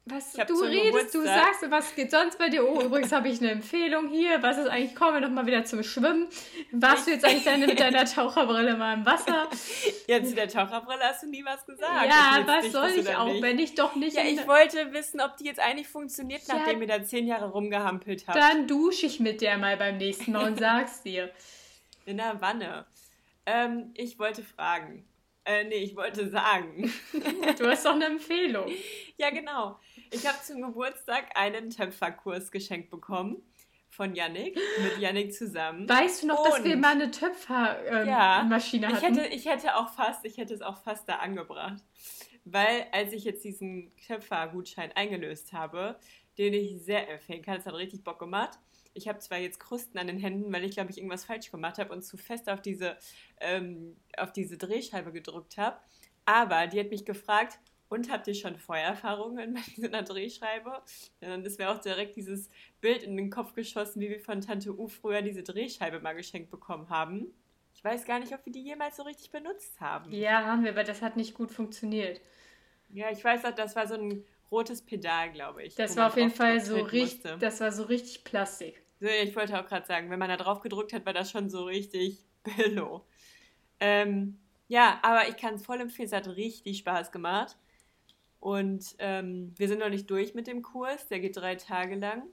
[0.07, 2.63] Was du redest, du sagst, was geht sonst bei dir?
[2.69, 4.43] Oh, übrigens habe ich eine Empfehlung hier.
[4.43, 4.95] Was ist eigentlich?
[4.95, 6.29] Kommen wir noch mal wieder zum Schwimmen.
[6.73, 9.49] Warst du jetzt eigentlich deine, mit deiner Taucherbrille mal im Wasser?
[10.07, 12.07] Ja, zu der Taucherbrille hast du nie was gesagt.
[12.07, 15.23] ja, was jetzt soll ich auch, nicht- wenn ich doch nicht Ja, ich wollte wissen,
[15.23, 16.57] ob die jetzt eigentlich funktioniert, Ja.
[16.57, 18.37] nachdem ihr da zehn Jahre rumgehampelt habt.
[18.37, 21.31] Dann dusche ich mit der mal beim nächsten Mal und sag's dir.
[22.05, 22.85] In der Wanne.
[23.47, 25.09] Ähm, ich wollte fragen.
[25.47, 26.91] Äh, nee, ich wollte sagen.
[27.59, 28.67] Du hast doch eine Empfehlung.
[29.19, 29.79] Ja, genau.
[30.15, 33.43] Ich habe zum Geburtstag einen Töpferkurs geschenkt bekommen
[33.91, 35.89] von Yannick, mit Yannick zusammen.
[35.89, 38.53] Weißt du noch, dass wir Und- mal eine Töpfermaschine Ja, ähm,
[38.97, 39.19] Ich hatten?
[39.19, 41.83] hätte, ich hätte auch fast, ich hätte es auch fast da angebracht.
[42.45, 45.99] Weil als ich jetzt diesen Töpfergutschein eingelöst habe,
[46.39, 48.59] den ich sehr empfehlen kann, es hat richtig Bock gemacht.
[48.93, 51.79] Ich habe zwar jetzt Krusten an den Händen, weil ich glaube ich irgendwas falsch gemacht
[51.79, 52.97] habe und zu fest auf diese,
[53.41, 55.79] ähm, auf diese Drehscheibe gedrückt habe.
[56.27, 57.59] Aber die hat mich gefragt,
[57.89, 60.71] und habt ihr schon Feuererfahrungen mit so einer Drehscheibe?
[61.21, 64.41] Ja, dann ist mir auch direkt dieses Bild in den Kopf geschossen, wie wir von
[64.41, 67.33] Tante U früher diese Drehscheibe mal geschenkt bekommen haben.
[67.75, 70.11] Ich weiß gar nicht, ob wir die jemals so richtig benutzt haben.
[70.13, 72.21] ja, haben wir, aber das hat nicht gut funktioniert.
[72.91, 75.75] Ja, ich weiß auch, das war so ein rotes Pedal, glaube ich.
[75.75, 77.39] Das war auf jeden Fall so richtig, musste.
[77.39, 78.83] das war so richtig Plastik.
[79.01, 81.51] So, ich wollte auch gerade sagen, wenn man da drauf gedrückt hat, war das schon
[81.51, 82.25] so richtig
[82.57, 83.05] billo.
[83.81, 87.57] Ähm, ja, aber ich kann es voll empfehlen, es hat richtig Spaß gemacht.
[88.45, 92.25] Und ähm, wir sind noch nicht durch mit dem Kurs, der geht drei Tage lang.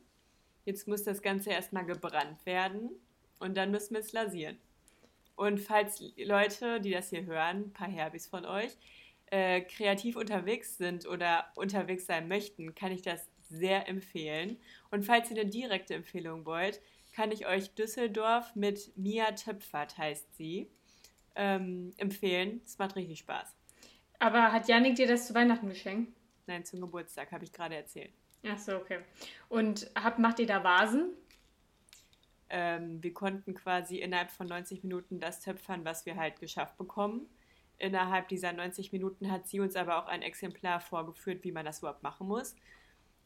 [0.65, 2.89] Jetzt muss das Ganze erstmal gebrannt werden
[3.39, 4.57] und dann müssen wir es lasieren.
[5.37, 8.77] Und falls Leute, die das hier hören, ein paar Herbis von euch,
[9.27, 14.57] äh, kreativ unterwegs sind oder unterwegs sein möchten, kann ich das sehr empfehlen.
[14.89, 16.81] Und falls ihr eine direkte Empfehlung wollt,
[17.13, 20.67] kann ich euch Düsseldorf mit Mia Töpfert, heißt sie,
[21.35, 22.59] ähm, empfehlen.
[22.65, 23.55] Es macht richtig Spaß.
[24.21, 26.15] Aber hat Janik dir das zu Weihnachten geschenkt?
[26.45, 28.11] Nein, zum Geburtstag, habe ich gerade erzählt.
[28.47, 28.99] Ach so, okay.
[29.49, 31.09] Und habt, macht ihr da Vasen?
[32.47, 37.27] Ähm, wir konnten quasi innerhalb von 90 Minuten das töpfern, was wir halt geschafft bekommen.
[37.79, 41.79] Innerhalb dieser 90 Minuten hat sie uns aber auch ein Exemplar vorgeführt, wie man das
[41.79, 42.55] überhaupt machen muss.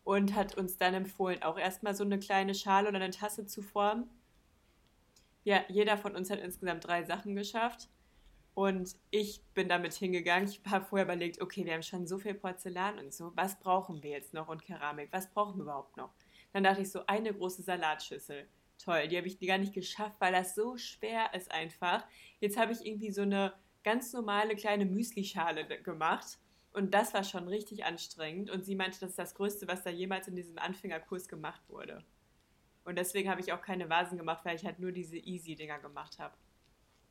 [0.06, 3.62] Und hat uns dann empfohlen, auch erstmal so eine kleine Schale oder eine Tasse zu
[3.62, 4.10] formen
[5.44, 7.90] Ja, jeder von uns hat insgesamt drei Sachen geschafft.
[8.56, 10.48] Und ich bin damit hingegangen.
[10.50, 13.34] Ich habe vorher überlegt, okay, wir haben schon so viel Porzellan und so.
[13.36, 15.10] Was brauchen wir jetzt noch und Keramik?
[15.12, 16.14] Was brauchen wir überhaupt noch?
[16.54, 18.48] Dann dachte ich so, eine große Salatschüssel.
[18.78, 22.06] Toll, die habe ich gar nicht geschafft, weil das so schwer ist einfach.
[22.40, 23.54] Jetzt habe ich irgendwie so eine
[23.84, 26.40] ganz normale kleine Müslischale gemacht.
[26.72, 28.50] Und das war schon richtig anstrengend.
[28.50, 32.06] Und sie meinte, das ist das Größte, was da jemals in diesem Anfängerkurs gemacht wurde.
[32.86, 36.20] Und deswegen habe ich auch keine Vasen gemacht, weil ich halt nur diese Easy-Dinger gemacht
[36.20, 36.36] habe.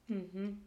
[0.07, 0.65] Mhm.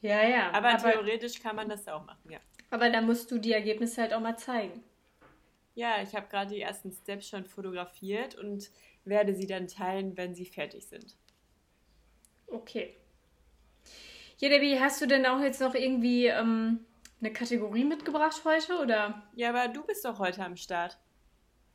[0.00, 0.50] Ja, ja.
[0.52, 2.38] Aber, aber, theoretisch kann man das auch machen, ja.
[2.70, 4.82] Aber da musst du die Ergebnisse halt auch mal zeigen.
[5.74, 8.70] Ja, ich habe gerade die ersten Steps schon fotografiert und
[9.04, 11.16] werde sie dann teilen, wenn sie fertig sind.
[12.46, 12.96] Okay.
[14.38, 16.84] Ja, Debbie, hast du denn auch jetzt noch irgendwie ähm,
[17.20, 19.22] eine Kategorie mitgebracht heute, oder?
[19.34, 20.98] Ja, aber du bist doch heute am Start.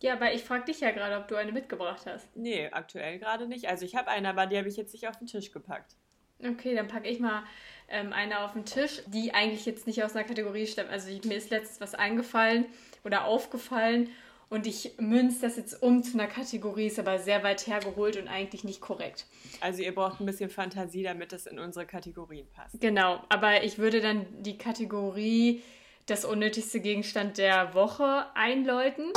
[0.02, 2.36] Ja, aber ich frage dich ja gerade, ob du eine mitgebracht hast.
[2.36, 3.70] Nee, aktuell gerade nicht.
[3.70, 5.96] Also ich habe eine, aber die habe ich jetzt nicht auf den Tisch gepackt.
[6.44, 7.44] Okay, dann packe ich mal
[7.88, 10.90] ähm, eine auf den Tisch, die eigentlich jetzt nicht aus einer Kategorie stammt.
[10.90, 12.66] Also mir ist letztens was eingefallen
[13.04, 14.10] oder aufgefallen
[14.50, 18.28] und ich münze das jetzt um zu einer Kategorie, ist aber sehr weit hergeholt und
[18.28, 19.26] eigentlich nicht korrekt.
[19.60, 22.80] Also ihr braucht ein bisschen Fantasie, damit es in unsere Kategorien passt.
[22.80, 25.64] Genau, aber ich würde dann die Kategorie
[26.06, 29.12] das unnötigste Gegenstand der Woche einläuten.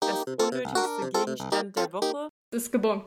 [0.00, 3.04] Das unnötigste Gegenstand der Woche ist Gebon.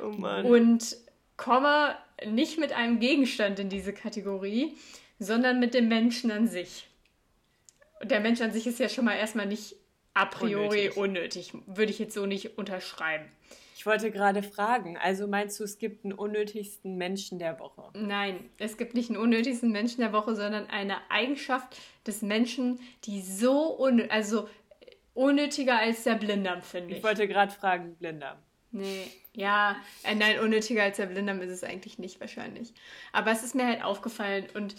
[0.00, 0.46] Oh Mann.
[0.46, 0.96] Und
[1.36, 1.96] komme
[2.26, 4.76] nicht mit einem Gegenstand in diese Kategorie,
[5.18, 6.88] sondern mit dem Menschen an sich.
[8.02, 9.76] Der Mensch an sich ist ja schon mal erstmal nicht
[10.14, 10.96] a priori unnötig.
[10.96, 11.52] unnötig.
[11.66, 13.26] Würde ich jetzt so nicht unterschreiben.
[13.76, 17.90] Ich wollte gerade fragen, also meinst du, es gibt einen unnötigsten Menschen der Woche?
[17.94, 23.22] Nein, es gibt nicht einen unnötigsten Menschen der Woche, sondern eine Eigenschaft des Menschen, die
[23.22, 24.48] so unnötig, also
[25.14, 26.98] unnötiger als der Blinddarm, finde ich.
[26.98, 28.38] Ich wollte gerade fragen, Blinddarm.
[28.72, 29.06] Nee,
[29.38, 32.74] ja, äh, nein, unnötiger als der Blinddarm ist es eigentlich nicht wahrscheinlich.
[33.12, 34.74] Aber es ist mir halt aufgefallen und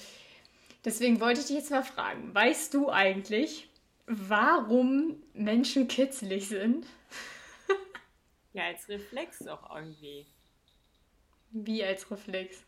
[0.83, 3.69] deswegen wollte ich dich jetzt mal fragen, weißt du eigentlich,
[4.05, 6.85] warum Menschen kitzelig sind?
[8.53, 10.25] ja, als Reflex auch irgendwie.
[11.51, 12.65] Wie als Reflex?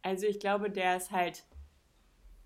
[0.00, 1.44] Also ich glaube, der ist halt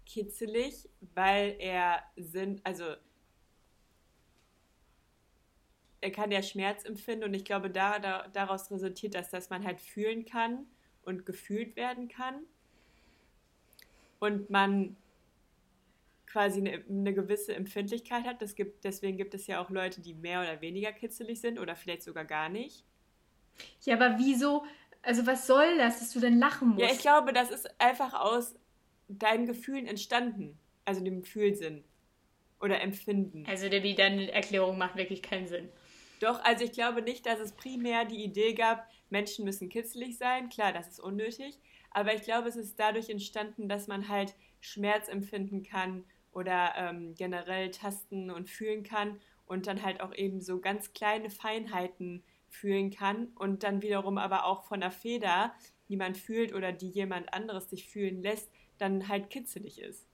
[0.06, 2.96] kitzelig, weil er sind, also er
[6.10, 9.80] kann ja Schmerz empfinden und ich glaube, da, da, daraus resultiert das, dass man halt
[9.80, 10.66] fühlen kann
[11.02, 12.42] und gefühlt werden kann
[14.18, 14.96] und man
[16.26, 18.42] quasi eine, eine, gewisse Empfindlichkeit hat.
[18.42, 21.76] Das gibt, deswegen gibt es ja auch Leute, die mehr oder weniger kitzelig sind oder
[21.76, 22.84] vielleicht sogar gar nicht.
[23.82, 24.64] Ja, aber wieso?
[25.02, 26.80] Also was soll das, dass du denn lachen musst?
[26.80, 28.56] Ja, ich glaube, das ist einfach aus
[29.08, 30.58] deinen Gefühlen entstanden.
[30.84, 31.84] Also dem Gefühlsinn
[32.60, 33.44] oder Empfinden.
[33.46, 35.68] Also Debbie, deine Erklärung macht wirklich keinen Sinn.
[36.20, 40.48] Doch, also ich glaube nicht, dass es primär die Idee gab, Menschen müssen kitzelig sein.
[40.48, 41.58] Klar, das ist unnötig.
[41.90, 47.14] Aber ich glaube, es ist dadurch entstanden, dass man halt Schmerz empfinden kann oder ähm,
[47.14, 52.90] generell tasten und fühlen kann und dann halt auch eben so ganz kleine Feinheiten fühlen
[52.90, 55.54] kann und dann wiederum aber auch von der Feder,
[55.88, 60.06] die man fühlt oder die jemand anderes sich fühlen lässt, dann halt kitzelig ist.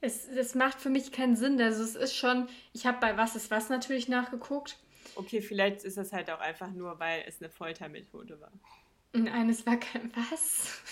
[0.00, 1.60] Es, es macht für mich keinen Sinn.
[1.60, 4.78] Also es ist schon, ich habe bei Was ist was natürlich nachgeguckt
[5.20, 8.52] Okay, vielleicht ist das halt auch einfach nur, weil es eine Foltermethode war.
[9.12, 10.82] Nein, es war kein was.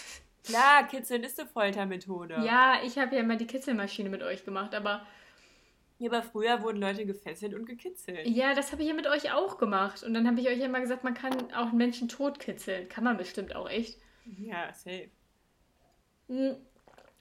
[0.45, 2.43] Klar, Kitzeln ist eine Foltermethode.
[2.45, 5.07] Ja, ich habe ja immer die Kitzelmaschine mit euch gemacht, aber.
[5.99, 8.27] Ja, aber früher wurden Leute gefesselt und gekitzelt.
[8.27, 10.03] Ja, das habe ich ja mit euch auch gemacht.
[10.05, 12.89] Und dann habe ich euch ja immer gesagt, man kann auch Menschen tot kitzeln.
[12.89, 13.99] Kann man bestimmt auch echt.
[14.25, 15.11] Ja, safe.
[16.29, 16.57] Hm,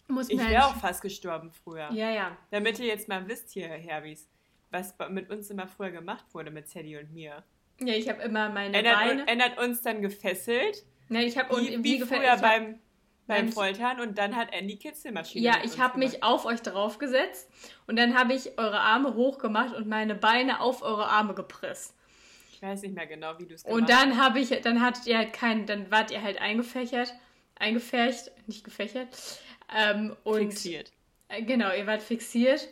[0.08, 1.90] muss ich wäre auch fast gestorben früher.
[1.92, 2.38] Ja, ja.
[2.52, 4.30] Damit ihr jetzt mal wisst hier, Herbis
[4.72, 7.44] was mit uns immer früher gemacht wurde, mit Sadie und mir.
[7.80, 9.28] Ja, ich habe immer meine ändert, Beine...
[9.28, 10.84] Ändert uns dann gefesselt.
[11.10, 11.56] Ja, ich habe...
[11.58, 12.80] Wie, wie, früher beim,
[13.28, 17.50] beim Foltern und dann hat Andy Kitzelmaschine Ja, ich habe mich auf euch draufgesetzt
[17.86, 21.94] und dann habe ich eure Arme hochgemacht und meine Beine auf eure Arme gepresst.
[22.52, 25.06] Ich weiß nicht mehr genau, wie du es gemacht Und dann habe ich, dann hattet
[25.06, 27.14] ihr halt keinen, dann wart ihr halt eingefächert,
[27.56, 29.10] eingefärcht, nicht gefächert.
[29.76, 30.92] Ähm, und, fixiert.
[31.28, 32.68] Äh, genau, ihr wart fixiert.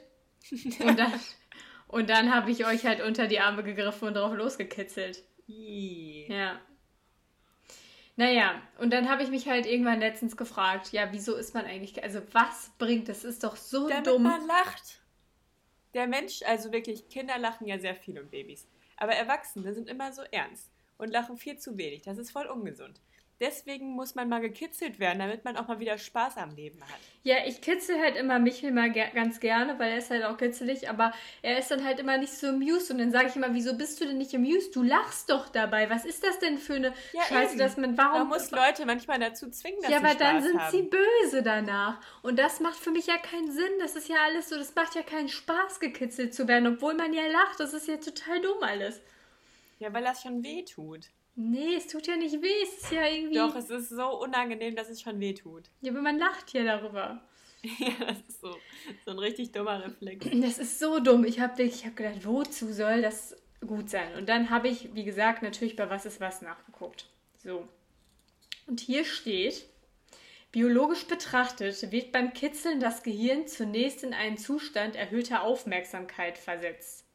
[0.52, 1.14] und dann
[1.88, 5.24] und dann habe ich euch halt unter die Arme gegriffen und drauf losgekitzelt.
[5.48, 6.60] Ja.
[8.18, 12.02] Naja, und dann habe ich mich halt irgendwann letztens gefragt, ja, wieso ist man eigentlich,
[12.02, 14.24] also was bringt, das ist doch so Damit dumm.
[14.24, 15.02] man lacht.
[15.94, 18.68] Der Mensch, also wirklich, Kinder lachen ja sehr viel und Babys.
[18.98, 22.04] Aber Erwachsene sind immer so ernst und lachen viel zu wenig.
[22.04, 23.02] Das ist voll ungesund.
[23.42, 27.00] Deswegen muss man mal gekitzelt werden, damit man auch mal wieder Spaß am Leben hat.
[27.24, 30.38] Ja, ich kitzel halt immer Michel mal ger ganz gerne, weil er ist halt auch
[30.38, 31.12] kitzelig, aber
[31.42, 34.00] er ist dann halt immer nicht so amused und dann sage ich immer, wieso bist
[34.00, 34.74] du denn nicht amused?
[34.74, 35.90] Du lachst doch dabei.
[35.90, 37.60] Was ist das denn für eine Ja, Scheiße, eben.
[37.60, 40.44] dass man warum Man muss Leute manchmal dazu zwingen, dass Ja, sie aber dann Spaß
[40.46, 40.72] sind haben.
[40.72, 42.00] sie böse danach.
[42.22, 43.72] Und das macht für mich ja keinen Sinn.
[43.80, 47.12] Das ist ja alles so, das macht ja keinen Spaß, gekitzelt zu werden, obwohl man
[47.12, 47.60] ja lacht.
[47.60, 49.02] Das ist ja total dumm alles.
[49.80, 51.10] Ja, weil das schon weh tut.
[51.36, 52.64] Nee, es tut ja nicht weh.
[52.64, 53.36] Es ist ja irgendwie.
[53.36, 55.70] Doch, es ist so unangenehm, dass es schon weh tut.
[55.82, 57.22] Ja, aber man lacht ja darüber.
[57.80, 58.56] ja, das ist so,
[59.04, 60.26] so ein richtig dummer Reflex.
[60.42, 61.26] Das ist so dumm.
[61.26, 64.16] Ich habe ich hab gedacht, wozu soll das gut sein?
[64.16, 67.08] Und dann habe ich, wie gesagt, natürlich bei Was ist was nachgeguckt.
[67.44, 67.68] So.
[68.68, 69.66] Und hier steht,
[70.52, 77.06] biologisch betrachtet wird beim Kitzeln das Gehirn zunächst in einen Zustand erhöhter Aufmerksamkeit versetzt.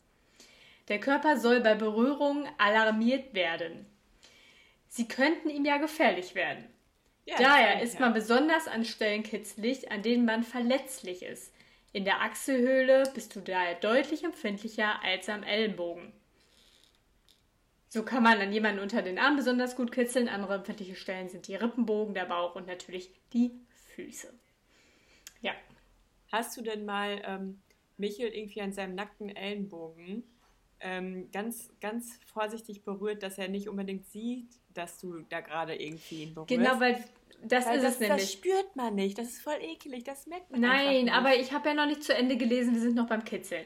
[0.89, 3.87] Der Körper soll bei Berührungen alarmiert werden.
[4.91, 6.65] Sie könnten ihm ja gefährlich werden.
[7.25, 8.01] Ja, Daher das ist ja.
[8.01, 11.55] man besonders an Stellen kitzlig, an denen man verletzlich ist.
[11.93, 16.13] In der Achselhöhle bist du daher deutlich empfindlicher als am Ellenbogen.
[17.89, 20.29] So kann man an jemanden unter den Armen besonders gut kitzeln.
[20.29, 23.53] Andere empfindliche Stellen sind die Rippenbogen, der Bauch und natürlich die
[23.95, 24.33] Füße.
[25.41, 25.53] Ja.
[26.33, 27.63] Hast du denn mal ähm,
[27.97, 30.25] Michel irgendwie an seinem nackten Ellenbogen
[30.81, 36.23] ähm, ganz, ganz vorsichtig berührt, dass er nicht unbedingt sieht, dass du da gerade irgendwie
[36.25, 36.49] ihn berührst?
[36.49, 37.05] Genau, weil
[37.43, 38.23] das Weil ist das, es nämlich.
[38.23, 39.19] das spürt man nicht.
[39.19, 40.05] Das ist voll eklig.
[40.05, 41.15] Das merkt man Nein, nicht.
[41.15, 43.65] aber ich habe ja noch nicht zu Ende gelesen, wir sind noch beim Kitzeln.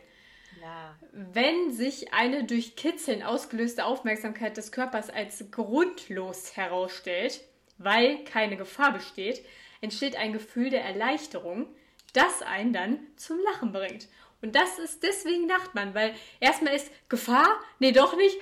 [0.61, 0.97] Ja.
[1.12, 7.41] Wenn sich eine durch Kitzeln ausgelöste Aufmerksamkeit des Körpers als grundlos herausstellt,
[7.79, 9.45] weil keine Gefahr besteht,
[9.81, 11.67] entsteht ein Gefühl der Erleichterung,
[12.12, 14.09] das einen dann zum Lachen bringt.
[14.45, 18.38] Und das ist deswegen lacht man, weil erstmal ist Gefahr, nee, doch nicht,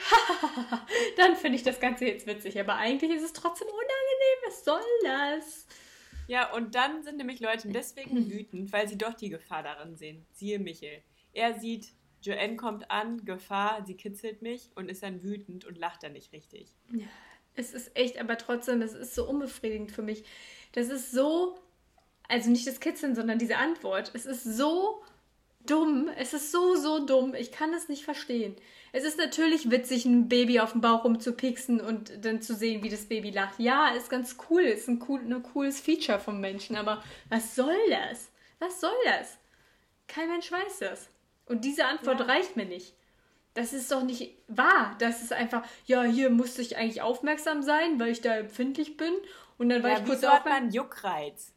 [1.16, 2.58] dann finde ich das Ganze jetzt witzig.
[2.58, 5.66] Aber eigentlich ist es trotzdem unangenehm, was soll das?
[6.26, 10.26] Ja, und dann sind nämlich Leute deswegen wütend, weil sie doch die Gefahr darin sehen.
[10.32, 11.04] Siehe Michel.
[11.32, 16.02] Er sieht, Joanne kommt an, Gefahr, sie kitzelt mich und ist dann wütend und lacht
[16.02, 16.74] dann nicht richtig.
[17.54, 20.24] Es ist echt, aber trotzdem, es ist so unbefriedigend für mich.
[20.72, 21.60] Das ist so,
[22.26, 24.10] also nicht das Kitzeln, sondern diese Antwort.
[24.14, 25.04] Es ist so
[25.66, 26.08] dumm.
[26.16, 27.34] Es ist so, so dumm.
[27.34, 28.56] Ich kann es nicht verstehen.
[28.92, 32.88] Es ist natürlich witzig, ein Baby auf dem Bauch rumzupixen und dann zu sehen, wie
[32.90, 33.58] das Baby lacht.
[33.58, 34.62] Ja, ist ganz cool.
[34.62, 36.76] Ist ein, cool, ein cooles Feature vom Menschen.
[36.76, 38.28] Aber was soll das?
[38.58, 39.38] Was soll das?
[40.08, 41.08] Kein Mensch weiß das.
[41.46, 42.26] Und diese Antwort Ja.
[42.26, 42.94] reicht mir nicht.
[43.54, 44.96] Das ist doch nicht wahr.
[44.98, 49.12] Das ist einfach, ja, hier musste ich eigentlich aufmerksam sein, weil ich da empfindlich bin.
[49.58, 50.64] Und dann war Ja, ich kurz hat aufmerksam.
[50.64, 51.51] man Juckreiz?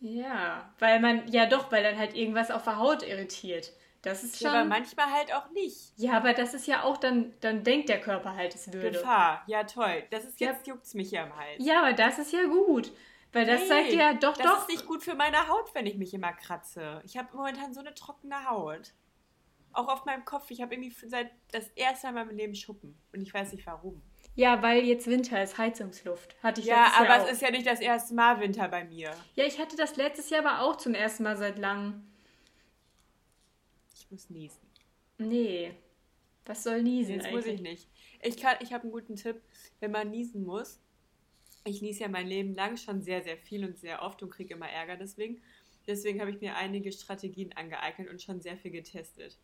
[0.00, 3.72] Ja, weil man, ja doch, weil dann halt irgendwas auf der Haut irritiert.
[4.02, 4.52] Das ist schon.
[4.52, 5.92] Ja, aber manchmal halt auch nicht.
[5.96, 8.92] ja, aber das ist ja auch dann, dann denkt der Körper halt, es würde.
[8.92, 9.42] Gefahr.
[9.46, 10.04] Ja, toll.
[10.10, 10.52] Das ist Ja.
[10.52, 11.56] jetzt juckt's mich hier am Hals.
[11.64, 12.92] Ja, aber das ist ja gut.
[13.32, 14.58] Weil das Nee, zeigt ja doch, das doch.
[14.60, 17.02] ist nicht gut für meine Haut, wenn ich mich immer kratze.
[17.04, 18.92] Ich habe momentan so eine trockene Haut.
[19.72, 20.50] Auch auf meinem Kopf.
[20.50, 22.96] Ich habe irgendwie seit das erste Mal in meinem Leben Schuppen.
[23.12, 24.00] Und ich weiß nicht warum.
[24.36, 26.36] Ja, weil jetzt Winter ist, Heizungsluft.
[26.42, 27.26] Hatte ich Ja, letztes Jahr aber auch.
[27.26, 29.10] es ist ja nicht das erste Mal Winter bei mir.
[29.34, 32.06] Ja, ich hatte das letztes Jahr aber auch zum ersten Mal seit langem.
[33.94, 34.60] Ich muss niesen.
[35.18, 35.74] Nee.
[36.44, 37.34] Was soll niesen Jetzt eigentlich?
[37.44, 37.88] muss ich nicht.
[38.22, 39.40] Ich, kann- ich habe einen guten Tipp,
[39.80, 40.80] wenn man niesen muss.
[41.64, 44.54] Ich niese ja mein Leben lang schon sehr, sehr viel und sehr oft und kriege
[44.54, 45.42] immer Ärger deswegen.
[45.86, 49.38] Deswegen habe ich mir einige Strategien angeeignet und schon sehr viel getestet.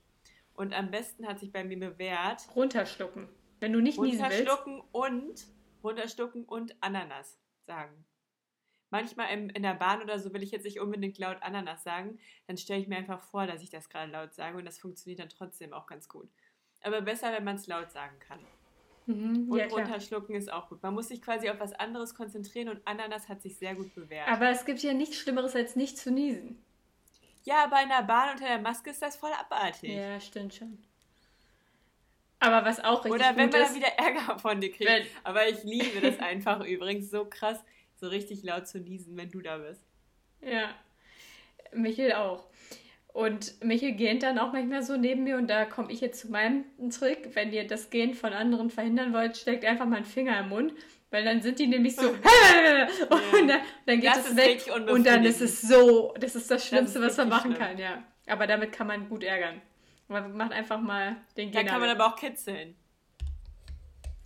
[0.54, 3.28] Und am besten hat sich bei mir bewährt, Runterschlucken.
[3.62, 4.40] Wenn du nicht niesen willst.
[4.40, 5.46] runterschlucken und
[5.84, 8.04] runterschlucken und Ananas sagen.
[8.90, 12.18] Manchmal im, in der Bahn oder so will ich jetzt nicht unbedingt laut Ananas sagen,
[12.46, 15.20] dann stelle ich mir einfach vor, dass ich das gerade laut sage und das funktioniert
[15.20, 16.28] dann trotzdem auch ganz gut.
[16.82, 18.40] Aber besser, wenn man es laut sagen kann.
[19.06, 20.82] Mhm, Und ja, runterschlucken ist auch gut.
[20.82, 24.28] Man muss sich quasi auf was anderes konzentrieren und Ananas hat sich sehr gut bewährt.
[24.28, 26.62] Aber es gibt ja nichts Schlimmeres, als nicht zu niesen.
[27.44, 29.90] ja, bei einer Bahn unter der Maske ist das voll abartig.
[29.94, 30.84] Ja, stimmt schon.
[32.42, 34.90] Aber was auch richtig Oder wenn gut man ist, dann wieder Ärger von dir kriegt.
[34.90, 37.58] Wenn- Aber ich liebe das einfach übrigens so krass,
[37.96, 39.82] so richtig laut zu niesen, wenn du da bist.
[40.40, 40.70] Ja.
[41.72, 42.46] Michel auch.
[43.12, 46.30] Und Michel gähnt dann auch manchmal so neben mir und da komme ich jetzt zu
[46.30, 47.34] meinem Trick.
[47.34, 50.72] Wenn ihr das Gähnen von anderen verhindern wollt, steckt einfach mal einen Finger im Mund,
[51.10, 55.24] weil dann sind die nämlich so und dann, dann geht Das es weg und dann
[55.24, 57.66] ist es so, das ist das Schlimmste, ist was man machen schlimm.
[57.68, 58.02] kann, ja.
[58.26, 59.60] Aber damit kann man gut ärgern.
[60.08, 62.76] Man macht einfach mal den Da Gähner kann man aber auch kitzeln,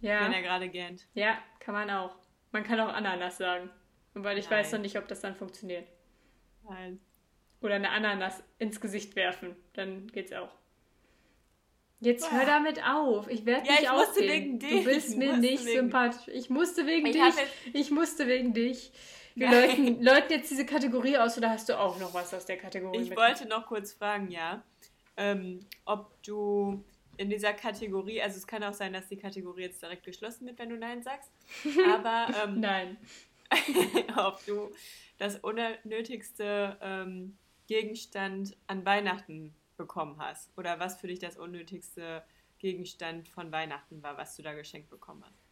[0.00, 0.20] ja.
[0.22, 1.06] wenn er gerade gähnt.
[1.14, 2.14] ja, kann man auch.
[2.52, 3.70] Man kann auch Ananas sagen.
[4.14, 4.60] Weil ich Nein.
[4.60, 5.86] weiß noch nicht, ob das dann funktioniert.
[6.68, 7.00] Nein.
[7.60, 9.54] Oder eine Ananas ins Gesicht werfen.
[9.74, 10.48] Dann geht's auch.
[12.00, 13.28] Jetzt hör damit auf.
[13.28, 14.30] Ich werde Ja, nicht ich musste ausgehen.
[14.30, 16.28] wegen Du bist mir nicht sympathisch.
[16.34, 17.34] Ich musste wegen Ich dich.
[17.74, 18.92] Ich musste wegen dich.
[19.34, 22.56] Wir läuten, läuten jetzt diese Kategorie aus oder hast du auch noch was aus der
[22.58, 23.00] Kategorie?
[23.02, 23.18] Ich mit?
[23.18, 24.62] wollte noch kurz fragen, ja,
[25.16, 26.84] ähm, ob du
[27.16, 30.58] in dieser Kategorie, also es kann auch sein, dass die Kategorie jetzt direkt geschlossen wird,
[30.58, 31.30] wenn du Nein sagst,
[31.88, 32.96] aber ähm, Nein.
[34.16, 34.70] ob du
[35.18, 37.36] das unnötigste ähm,
[37.66, 42.22] Gegenstand an Weihnachten bekommen hast oder was für dich das unnötigste
[42.58, 45.46] Gegenstand von Weihnachten war, was du da geschenkt bekommen hast.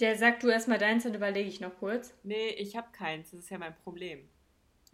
[0.00, 2.14] Der sagt du erstmal deins, dann überlege ich noch kurz.
[2.24, 4.28] Nee, ich habe keins, das ist ja mein Problem.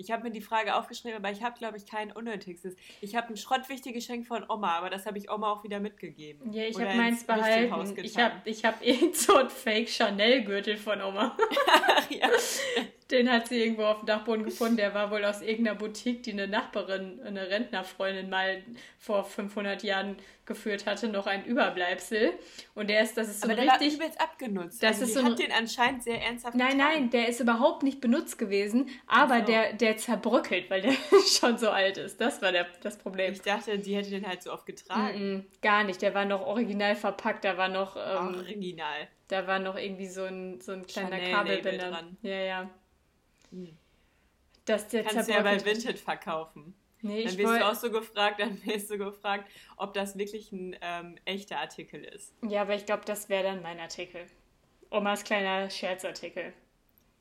[0.00, 2.76] Ich habe mir die Frage aufgeschrieben, aber ich habe, glaube ich, kein unnötigstes.
[3.00, 6.52] Ich habe ein schrottwichtiges Geschenk von Oma, aber das habe ich Oma auch wieder mitgegeben.
[6.52, 7.94] Ja, ich habe meins behalten.
[8.04, 11.36] Ich habe ich hab irgend so einen Fake Chanel-Gürtel von Oma.
[11.66, 12.28] Ach, ja.
[13.10, 14.76] Den hat sie irgendwo auf dem Dachboden gefunden.
[14.76, 18.62] Der war wohl aus irgendeiner Boutique, die eine Nachbarin, eine Rentnerfreundin mal
[18.98, 22.32] vor 500 Jahren geführt hatte, noch ein Überbleibsel.
[22.74, 23.94] Und der ist, das ist so aber der war richtig.
[23.98, 24.82] übelst abgenutzt.
[24.82, 26.92] Das also ist so ein- hat den anscheinend sehr ernsthaft Nein, getragen.
[27.00, 29.44] nein, der ist überhaupt nicht benutzt gewesen, aber Ach so.
[29.46, 30.92] der, der zerbröckelt, weil der
[31.40, 32.20] schon so alt ist.
[32.20, 33.32] Das war der, das Problem.
[33.32, 35.18] Ich dachte, die hätte den halt so oft getragen.
[35.18, 39.08] Mm, mm, gar nicht, der war noch original verpackt, da war noch, ähm, Original.
[39.28, 41.90] da war noch irgendwie so ein, so ein kleiner Kabelbinder.
[41.90, 42.16] dran.
[42.22, 42.70] Ja, ja.
[44.64, 45.64] Dass der Kannst du ja bei.
[45.64, 46.74] Vinted verkaufen.
[47.00, 50.76] Nee, Dann wirst du auch so gefragt, dann wirst du gefragt, ob das wirklich ein
[50.80, 52.34] ähm, echter Artikel ist.
[52.42, 54.26] Ja, aber ich glaube, das wäre dann mein Artikel.
[54.90, 56.52] Omas kleiner Scherzartikel.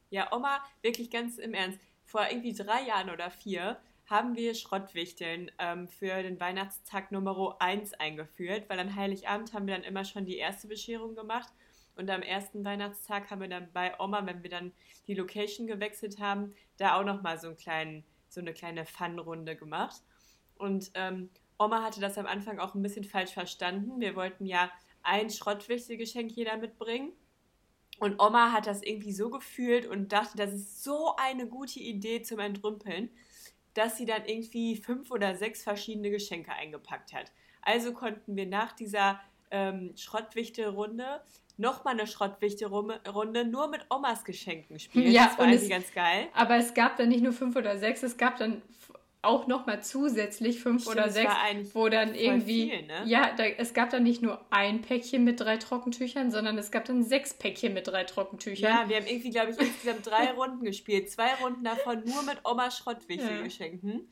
[0.10, 1.80] Ja, Oma, wirklich ganz im Ernst.
[2.06, 7.94] Vor irgendwie drei Jahren oder vier haben wir Schrottwichteln ähm, für den Weihnachtstag Nummer 1
[7.96, 11.52] eingeführt, weil an Heiligabend haben wir dann immer schon die erste Bescherung gemacht.
[11.98, 14.72] Und am ersten Weihnachtstag haben wir dann bei Oma, wenn wir dann
[15.08, 17.56] die Location gewechselt haben, da auch nochmal so,
[18.30, 20.02] so eine kleine Fun-Runde gemacht.
[20.58, 24.00] Und ähm, Oma hatte das am Anfang auch ein bisschen falsch verstanden.
[24.00, 24.72] Wir wollten ja
[25.02, 27.14] ein Schrottwichtelgeschenk jeder mitbringen.
[28.00, 32.22] Und Oma hat das irgendwie so gefühlt und dachte, das ist so eine gute Idee
[32.22, 33.10] zum Entrümpeln,
[33.74, 37.32] dass sie dann irgendwie fünf oder sechs verschiedene Geschenke eingepackt hat.
[37.64, 39.20] Also konnten wir nach dieser
[39.52, 41.22] ähm, Schrottwichtelrunde
[41.58, 45.12] nochmal eine Schrottwichtelrunde nur mit Omas Geschenken spielen.
[45.12, 46.28] Ja, das war es- ganz geil.
[46.34, 48.62] Aber es gab dann nicht nur fünf oder sechs, es gab dann
[49.24, 51.34] auch nochmal zusätzlich fünf Stimmt, oder sechs,
[51.74, 52.70] wo dann irgendwie.
[52.70, 53.02] viel, ne?
[53.06, 56.86] Ja, da, es gab dann nicht nur ein Päckchen mit drei Trockentüchern, sondern es gab
[56.86, 58.72] dann sechs Päckchen mit drei Trockentüchern.
[58.72, 61.10] Ja, wir haben irgendwie, glaube ich, insgesamt drei Runden gespielt.
[61.10, 64.08] Zwei Runden davon nur mit Omas Schrottwichtelgeschenken.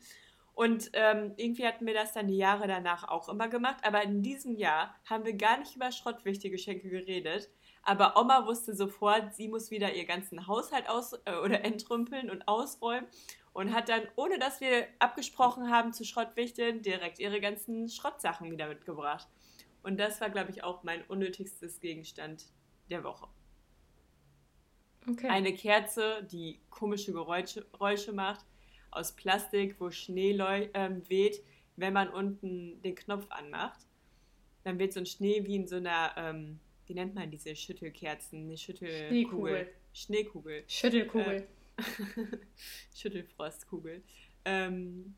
[0.56, 3.76] Und ähm, irgendwie hatten wir das dann die Jahre danach auch immer gemacht.
[3.82, 7.50] Aber in diesem Jahr haben wir gar nicht über Schrottwichtelgeschenke geredet.
[7.82, 12.48] Aber Oma wusste sofort, sie muss wieder ihr ganzen Haushalt aus äh, oder entrümpeln und
[12.48, 13.06] ausräumen.
[13.52, 18.66] Und hat dann, ohne dass wir abgesprochen haben zu Schrottwichteln, direkt ihre ganzen Schrottsachen wieder
[18.66, 19.28] mitgebracht.
[19.82, 22.46] Und das war, glaube ich, auch mein unnötigstes Gegenstand
[22.88, 23.28] der Woche.
[25.06, 25.28] Okay.
[25.28, 28.46] Eine Kerze, die komische Geräusche, Geräusche macht,
[28.96, 30.32] aus Plastik, wo Schnee
[30.74, 31.42] ähm, weht,
[31.76, 33.80] wenn man unten den Knopf anmacht.
[34.64, 38.44] Dann wird so ein Schnee wie in so einer, ähm, wie nennt man diese Schüttelkerzen?
[38.46, 39.10] Eine Schüttelkugel.
[39.12, 39.72] Schneekugel.
[39.92, 40.64] Schneekugel.
[40.66, 41.46] Schüttelkugel.
[42.94, 44.02] Schüttelfrostkugel.
[44.44, 45.14] Ähm,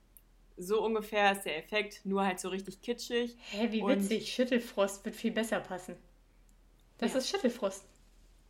[0.57, 3.37] so ungefähr ist der Effekt, nur halt so richtig kitschig.
[3.51, 4.33] Hä, wie witzig.
[4.33, 5.97] Schüttelfrost wird viel besser passen.
[6.99, 7.19] Das Ja.
[7.19, 7.85] ist Schüttelfrost.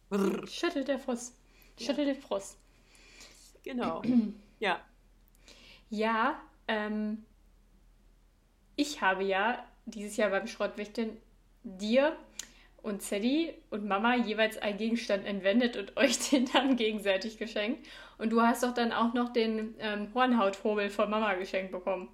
[0.09, 0.47] Brrr.
[0.47, 1.37] Schüttelt der Frost.
[1.79, 2.59] Schüttelt der Frost.
[3.63, 4.03] Genau.
[4.61, 4.85] Ja.
[5.91, 7.25] Ja, ähm,
[8.77, 11.17] ich habe ja dieses Jahr beim Schrottwichteln
[11.63, 12.17] dir
[12.83, 17.87] und Sadie und Mama jeweils einen Gegenstand entwendet und euch den dann gegenseitig geschenkt.
[18.19, 22.09] Und du hast doch dann auch noch den ähm, Hornhauthobel von Mama geschenkt bekommen.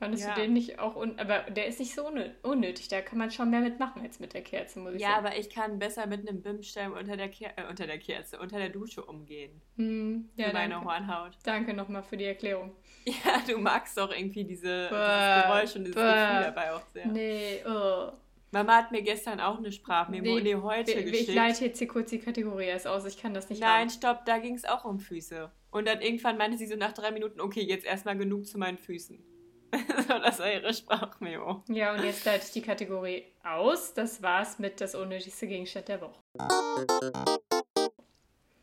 [0.00, 0.34] Fandest Ja.
[0.34, 3.30] du den nicht auch un aber der ist nicht so unnö- unnötig, da kann man
[3.30, 5.26] schon mehr mitmachen als mit der Kerze, muss ich Ja, sagen.
[5.26, 8.58] aber ich kann besser mit einem Bimstein unter der, Ker äh, unter der Kerze, unter
[8.58, 9.60] der Dusche umgehen.
[9.76, 10.88] Hm, ja, für meine danke.
[10.88, 11.32] Hornhaut.
[11.44, 12.72] Danke nochmal für die Erklärung.
[13.04, 16.02] Ja, du magst doch irgendwie diese, Bäh, dieses Geräusch und dieses bäh.
[16.02, 17.06] Gefühl dabei auch sehr.
[17.06, 18.10] Nee, oh.
[18.52, 21.28] Mama hat mir gestern auch eine Sprachmemo, nee, heute wir- wir- geschickt.
[21.28, 23.90] Ich leite jetzt hier kurz die Kategorie erst aus, ich kann das nicht Nein, haben.
[23.90, 25.50] stopp, da ging es auch um Füße.
[25.70, 28.76] Und dann irgendwann meinte sie so nach drei Minuten, okay, jetzt erstmal genug zu meinen
[28.78, 29.22] Füßen.
[30.08, 31.62] das war ihre Sprachmemo.
[31.68, 33.94] Ja, und jetzt leite ich die Kategorie aus.
[33.94, 36.20] Das war's mit das unnötigste Gegenstand der Woche.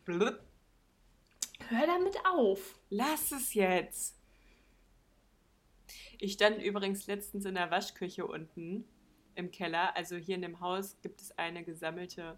[0.06, 0.40] Blub.
[1.70, 2.80] Hör damit auf.
[2.90, 4.18] Lass es jetzt.
[6.20, 8.86] Ich stand übrigens letztens in der Waschküche unten
[9.36, 9.96] im Keller.
[9.96, 12.38] Also hier in dem Haus gibt es eine gesammelte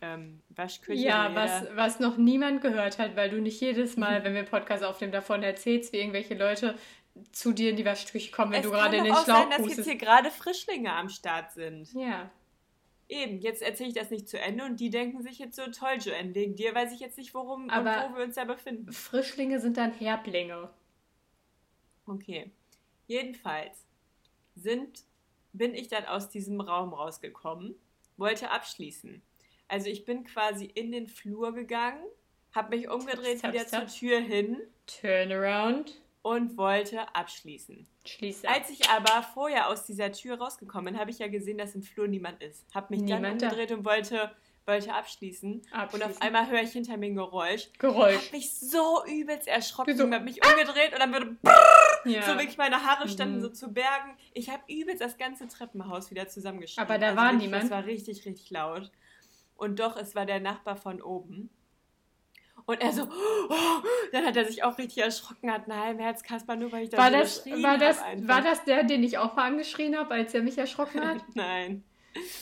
[0.00, 1.00] ähm, Waschküche.
[1.00, 4.84] Ja, was, was noch niemand gehört hat, weil du nicht jedes Mal, wenn wir Podcast
[4.84, 6.76] aufnehmen, davon erzählst, wie irgendwelche Leute
[7.32, 9.24] zu dir in die Waschküche kommen, wenn es du gerade in kann den doch auch
[9.24, 11.92] Schlauch sein, dass jetzt hier gerade Frischlinge am Start sind.
[11.94, 12.30] Ja.
[13.08, 15.96] Eben, jetzt erzähle ich das nicht zu Ende und die denken sich jetzt so, toll,
[15.98, 18.92] Joanne, wegen dir weiß ich jetzt nicht, worum Aber- und wo wir uns da befinden.
[18.92, 20.70] Frischlinge sind dann Herblinge.
[22.06, 22.50] Okay.
[23.06, 23.86] Jedenfalls
[24.54, 25.04] sind,
[25.52, 27.74] bin ich dann aus diesem Raum rausgekommen,
[28.18, 29.22] wollte abschließen.
[29.68, 32.04] Also ich bin quasi in den Flur gegangen,
[32.54, 33.88] habe mich umgedreht Stop, wieder stop.
[33.88, 36.00] zur Tür hin Turnaround.
[36.28, 37.86] Und wollte abschließen.
[38.04, 38.54] Schließ ab.
[38.54, 41.82] Als ich aber vorher aus dieser Tür rausgekommen bin, habe ich ja gesehen, dass im
[41.82, 42.66] Flur niemand ist.
[42.74, 43.46] Habe mich dann Niemand da.
[43.48, 44.30] umgedreht und wollte,
[44.66, 45.52] wollte abschließen.
[45.54, 46.10] Und Abschließen.
[46.10, 47.68] auf einmal höre ich hinter mir ein Geräusch.
[47.78, 48.26] Geräusch.
[48.26, 50.04] Hab mich so übelst erschrocken, Wieso?
[50.10, 51.36] habe mich umgedreht und dann würde
[52.04, 52.22] Ja.
[52.22, 53.40] so wirklich meine Haare standen Mhm.
[53.42, 54.16] so zu Bergen.
[54.34, 56.84] Ich habe übelst das ganze Treppenhaus wieder zusammengeschrieben.
[56.88, 57.64] Aber da war wirklich, niemand?
[57.64, 58.90] Das war richtig, richtig laut.
[59.56, 61.50] Und doch, es war der Nachbar von oben.
[62.68, 66.54] Und er so, oh, dann hat er sich auch richtig erschrocken, hat einen halben Herzkasper,
[66.54, 68.28] nur weil ich da war, so das, geschrien war, das, einfach.
[68.28, 71.24] war das der, den ich auch mal angeschrien habe, als er mich erschrocken hat?
[71.34, 71.82] Nein.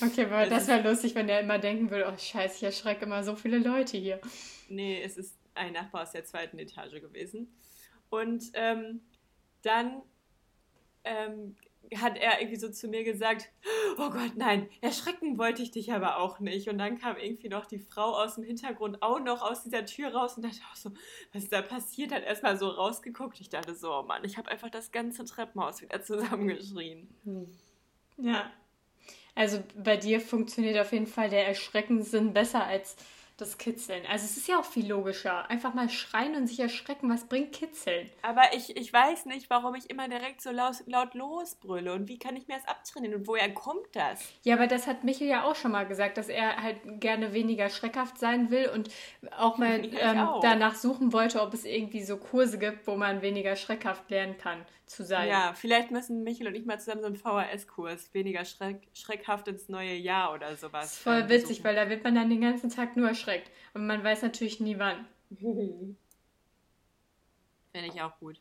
[0.02, 3.04] Okay, aber Das das wäre lustig, wenn der immer denken würde, oh scheiße, ich erschrecke
[3.04, 4.20] immer so viele Leute hier.
[4.68, 7.56] Nee, es ist ein Nachbar aus der zweiten Etage gewesen.
[8.10, 9.02] Und ähm,
[9.62, 10.02] dann
[11.04, 11.54] ähm,
[11.94, 13.48] hat er irgendwie so zu mir gesagt,
[13.98, 16.68] oh Gott, nein, erschrecken wollte ich dich aber auch nicht.
[16.68, 20.14] Und dann kam irgendwie noch die Frau aus dem Hintergrund auch noch aus dieser Tür
[20.14, 20.90] raus und dachte auch so,
[21.32, 22.12] was ist da passiert?
[22.12, 23.40] Hat erstmal so rausgeguckt.
[23.40, 27.08] Ich dachte so, oh Mann, ich habe einfach das ganze Treppenhaus wieder zusammengeschrien.
[28.18, 28.50] Ja.
[29.34, 32.96] Also bei dir funktioniert auf jeden Fall der Erschreckenssinn besser als
[33.36, 34.04] das Kitzeln.
[34.10, 35.48] Also es ist ja auch viel logischer.
[35.50, 37.10] Einfach mal schreien und sich erschrecken.
[37.10, 38.08] Was bringt Kitzeln?
[38.22, 42.18] Aber ich, ich weiß nicht, warum ich immer direkt so laut, laut losbrülle und wie
[42.18, 44.20] kann ich mir das abtrainieren und woher kommt das?
[44.42, 47.68] Ja, aber das hat Michael ja auch schon mal gesagt, dass er halt gerne weniger
[47.68, 48.88] schreckhaft sein will und
[49.36, 50.40] auch mal ähm, auch.
[50.40, 54.64] danach suchen wollte, ob es irgendwie so Kurse gibt, wo man weniger schreckhaft lernen kann
[54.86, 55.28] zu sein.
[55.28, 59.68] Ja, vielleicht müssen Michael und ich mal zusammen so einen VHS-Kurs, weniger schreck, schreckhaft ins
[59.68, 60.82] neue Jahr oder sowas.
[60.84, 63.50] Das ist voll witzig, weil da wird man dann den ganzen Tag nur erschreckt.
[63.74, 65.06] Und man weiß natürlich nie wann.
[67.72, 68.40] Finde ich auch gut.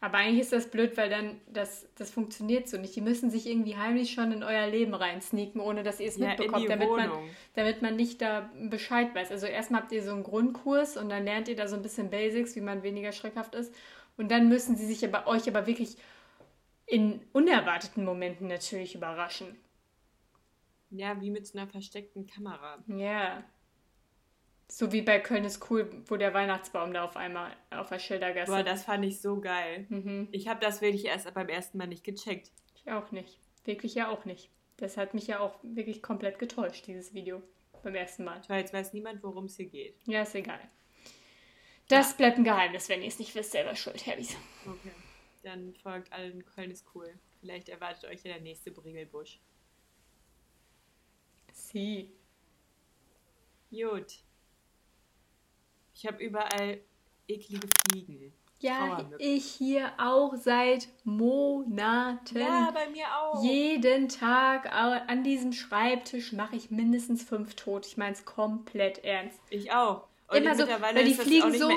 [0.00, 2.94] Aber eigentlich ist das blöd, weil dann das, das funktioniert so nicht.
[2.96, 6.28] Die müssen sich irgendwie heimlich schon in euer Leben reinsneaken, ohne dass ihr es Ja,
[6.28, 7.28] mitbekommt, damit man, Wohnung.
[7.54, 9.30] damit man nicht da Bescheid weiß.
[9.30, 12.08] Also erstmal habt ihr so einen Grundkurs und dann lernt ihr da so ein bisschen
[12.10, 13.74] Basics, wie man weniger schreckhaft ist.
[14.16, 15.96] Und dann müssen sie sich aber euch aber wirklich
[16.86, 19.56] in unerwarteten Momenten natürlich überraschen.
[20.90, 22.78] Ja, wie mit so einer versteckten Kamera.
[22.86, 23.42] Ja.
[24.68, 28.50] So wie bei Köln ist cool, wo der Weihnachtsbaum da auf einmal auf der Schildergasse.
[28.50, 29.86] Boah, das fand ich so geil.
[29.88, 30.28] mhm.
[30.30, 32.50] Ich habe das wirklich erst beim ersten Mal nicht gecheckt.
[32.74, 33.38] Ich auch nicht.
[33.64, 34.50] Wirklich ja auch nicht.
[34.76, 37.42] Das hat mich ja auch wirklich komplett getäuscht, dieses Video.
[37.82, 38.40] Beim ersten Mal.
[38.48, 39.96] Weil jetzt weiß niemand, worum es hier geht.
[40.06, 40.60] Ja, ist egal.
[41.88, 42.88] Das bleibt ein Geheimnis.
[42.88, 44.36] Wenn ihr es nicht wisst, selber schuld, Herbis.
[44.66, 44.92] Okay.
[45.42, 47.12] Dann folgt allen Köln ist cool.
[47.40, 49.38] Vielleicht erwartet euch ja der nächste Bringelbusch.
[51.52, 52.10] Sie.
[53.70, 54.22] Gut.
[55.94, 56.80] Ich habe überall
[57.28, 58.32] eklige Fliegen.
[58.60, 62.38] Ja, ich hier auch seit Monaten.
[62.38, 63.44] Ja, bei mir auch.
[63.44, 67.84] Jeden Tag an diesem Schreibtisch mache ich mindestens fünf tot.
[67.86, 69.38] Ich meine es komplett ernst.
[69.50, 70.08] Ich auch.
[70.34, 71.68] Und Immer so, weil die fliegen so-.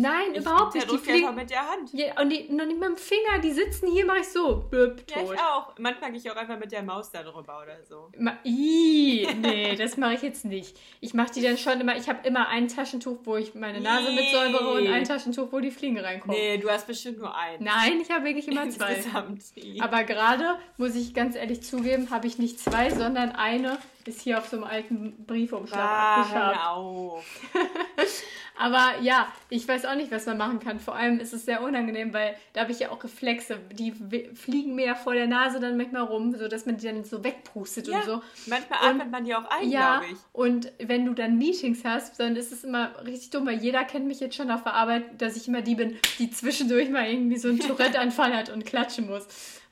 [0.00, 0.90] Nein, ich überhaupt nicht.
[0.90, 1.90] Die fliegen- mit der Hand.
[1.92, 4.64] Ja, und die noch nicht mit dem Finger, die sitzen hier, mache ich so.
[4.72, 5.34] Ja, tot.
[5.34, 5.72] ich auch.
[5.78, 8.10] Manchmal gehe ich auch einfach mit der Maus da drüber oder so.
[8.18, 10.76] Ma Ih, nee, das mache ich jetzt nicht.
[11.00, 14.10] Ich mache die dann schon immer, ich habe immer ein Taschentuch, wo ich meine Nase
[14.12, 16.36] mit säubere und ein Taschentuch, wo die Fliegen reinkommen.
[16.36, 17.64] Nee, du hast bestimmt nur einen.
[17.64, 18.94] Nein, ich habe wirklich immer zwei.
[18.94, 19.42] Insgesamt.
[19.80, 23.78] Aber gerade, muss ich ganz ehrlich zugeben, habe ich nicht zwei, sondern eine
[24.08, 26.66] ist hier auf so einem alten Briefumschlag ah, abgeschabt.
[26.66, 27.24] auf.
[28.60, 30.80] Aber ja, ich weiß auch nicht, was man machen kann.
[30.80, 33.58] Vor allem ist es sehr unangenehm, weil da habe ich ja auch Reflexe.
[33.72, 33.92] Die
[34.34, 37.86] fliegen mir ja vor der Nase dann manchmal rum, sodass man die dann so wegpustet
[37.86, 38.22] Ja, und so.
[38.46, 40.18] manchmal Und- atmet man die auch ein, Ja, glaube ich.
[40.32, 44.06] und wenn du dann Meetings hast, dann ist es immer richtig dumm, weil jeder kennt
[44.06, 47.38] mich jetzt schon auf der Arbeit, dass ich immer die bin, die zwischendurch mal irgendwie
[47.38, 49.28] so einen Tourette-Anfall hat und klatschen muss.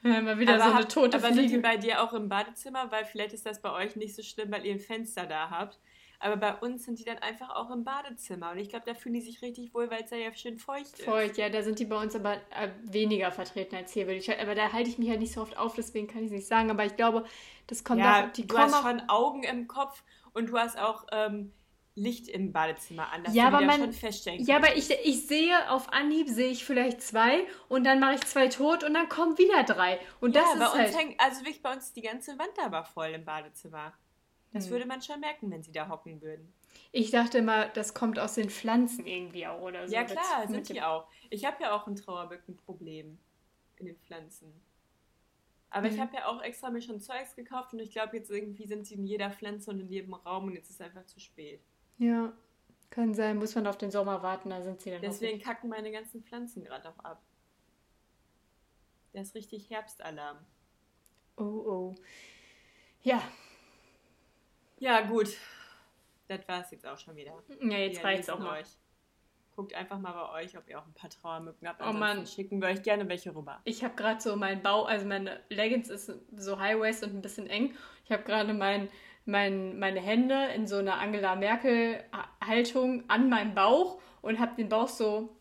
[0.06, 2.28] Äh, Mal wieder aber so eine hab- tote aber sind die bei dir auch im
[2.28, 2.90] Badezimmer?
[2.90, 5.78] Weil vielleicht ist das bei euch nicht so schlimm, weil ihr ein Fenster da habt.
[6.18, 8.52] Aber bei uns sind die dann einfach auch im Badezimmer.
[8.52, 10.98] Und ich glaube, da fühlen die sich richtig wohl, weil es da ja schön feucht
[10.98, 11.04] ist.
[11.04, 14.40] Feucht, ja, da sind die bei uns aber äh, weniger vertreten als hier, ich sagen.
[14.40, 16.46] Aber da halte ich mich ja nicht so oft auf, deswegen kann ich es nicht
[16.46, 16.70] sagen.
[16.70, 17.24] Aber ich glaube,
[17.66, 20.02] das kommt Ja, auch, die du kommen hast auch schon Augen im Kopf
[20.32, 21.52] und du hast auch ähm,
[21.98, 23.24] Licht im Badezimmer an.
[23.24, 26.64] dass Ja, aber man- schon feststellen Ja, aber ich, ich sehe auf Anhieb sehe ich
[26.64, 29.98] vielleicht zwei und dann mache ich zwei tot und dann kommen wieder drei.
[30.20, 30.96] Und ja, das bei ist uns halt.
[30.98, 33.94] hängt, also wirklich bei uns die ganze Wand aber voll im Badezimmer.
[34.52, 34.72] Das Hm.
[34.72, 36.52] würde man schon merken, wenn sie da hocken würden.
[36.92, 39.94] Ich dachte immer, das kommt aus den Pflanzen irgendwie auch oder so.
[39.94, 41.08] ja klar, mit sind die auch.
[41.30, 43.18] Ich habe ja auch ein Trauerbückenproblem.
[43.78, 44.52] in den Pflanzen.
[45.68, 46.00] Aber ich Mhm.
[46.00, 48.94] habe ja auch extra mir schon Zeugs gekauft und ich glaube, jetzt irgendwie sind sie
[48.94, 51.60] in jeder Pflanze und in jedem Raum und jetzt ist es einfach zu spät.
[51.98, 52.32] Ja,
[52.90, 53.38] kann sein.
[53.38, 56.64] Muss man auf den Sommer warten, da sind sie dann Deswegen kacken meine ganzen Pflanzen
[56.64, 57.22] gerade auch ab.
[59.12, 60.38] Der ist richtig Herbstalarm.
[61.36, 61.94] Oh, oh.
[63.02, 63.22] Ja,
[64.78, 65.28] Ja, gut.
[66.28, 67.32] Das war es jetzt auch schon wieder.
[67.60, 68.60] ja jetzt Wir reicht's auch mal.
[68.60, 68.66] euch.
[69.54, 71.80] Guckt einfach mal bei euch, ob ihr auch ein paar Trauermücken habt.
[71.82, 72.26] Oh Mann.
[72.26, 73.60] schicken wir euch gerne welche rüber.
[73.64, 77.46] Ich habe gerade so meinen Bauch, also meine Leggings ist so High-Waist und ein bisschen
[77.46, 77.74] eng.
[78.04, 78.90] Ich habe gerade mein,
[79.26, 84.88] mein, meine Hände in so einer Angela Merkel-Haltung an meinem Bauch und habe den Bauch
[84.88, 85.36] so.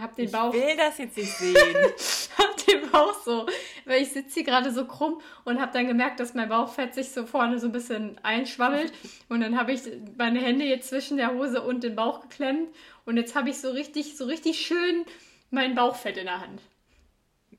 [0.00, 0.52] Hab den Ich Bauch.
[0.52, 1.54] will das jetzt nicht sehen.
[2.38, 3.46] hab den Bauch so,
[3.84, 7.10] weil ich sitze hier gerade so krumm und habe dann gemerkt, dass mein Bauchfett sich
[7.10, 8.92] so vorne so ein bisschen einschwabbelt
[9.28, 9.82] und dann habe ich
[10.16, 13.70] meine Hände jetzt zwischen der Hose und den Bauch geklemmt und jetzt habe ich so
[13.70, 15.04] richtig, so richtig schön
[15.50, 16.60] mein Bauchfett in der Hand.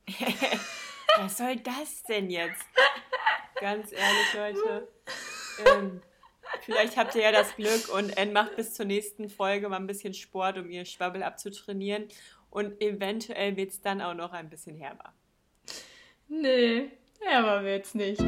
[1.17, 2.65] Was soll das denn jetzt?
[3.59, 4.87] Ganz ehrlich, Leute.
[5.65, 6.01] Ähm,
[6.61, 9.87] vielleicht habt ihr ja das Glück und Anne macht bis zur nächsten Folge mal ein
[9.87, 12.07] bisschen Sport, um ihr Schwabbel abzutrainieren.
[12.49, 15.13] Und eventuell wird es dann auch noch ein bisschen herber.
[16.27, 16.89] Nee,
[17.29, 18.21] aber wird's nicht.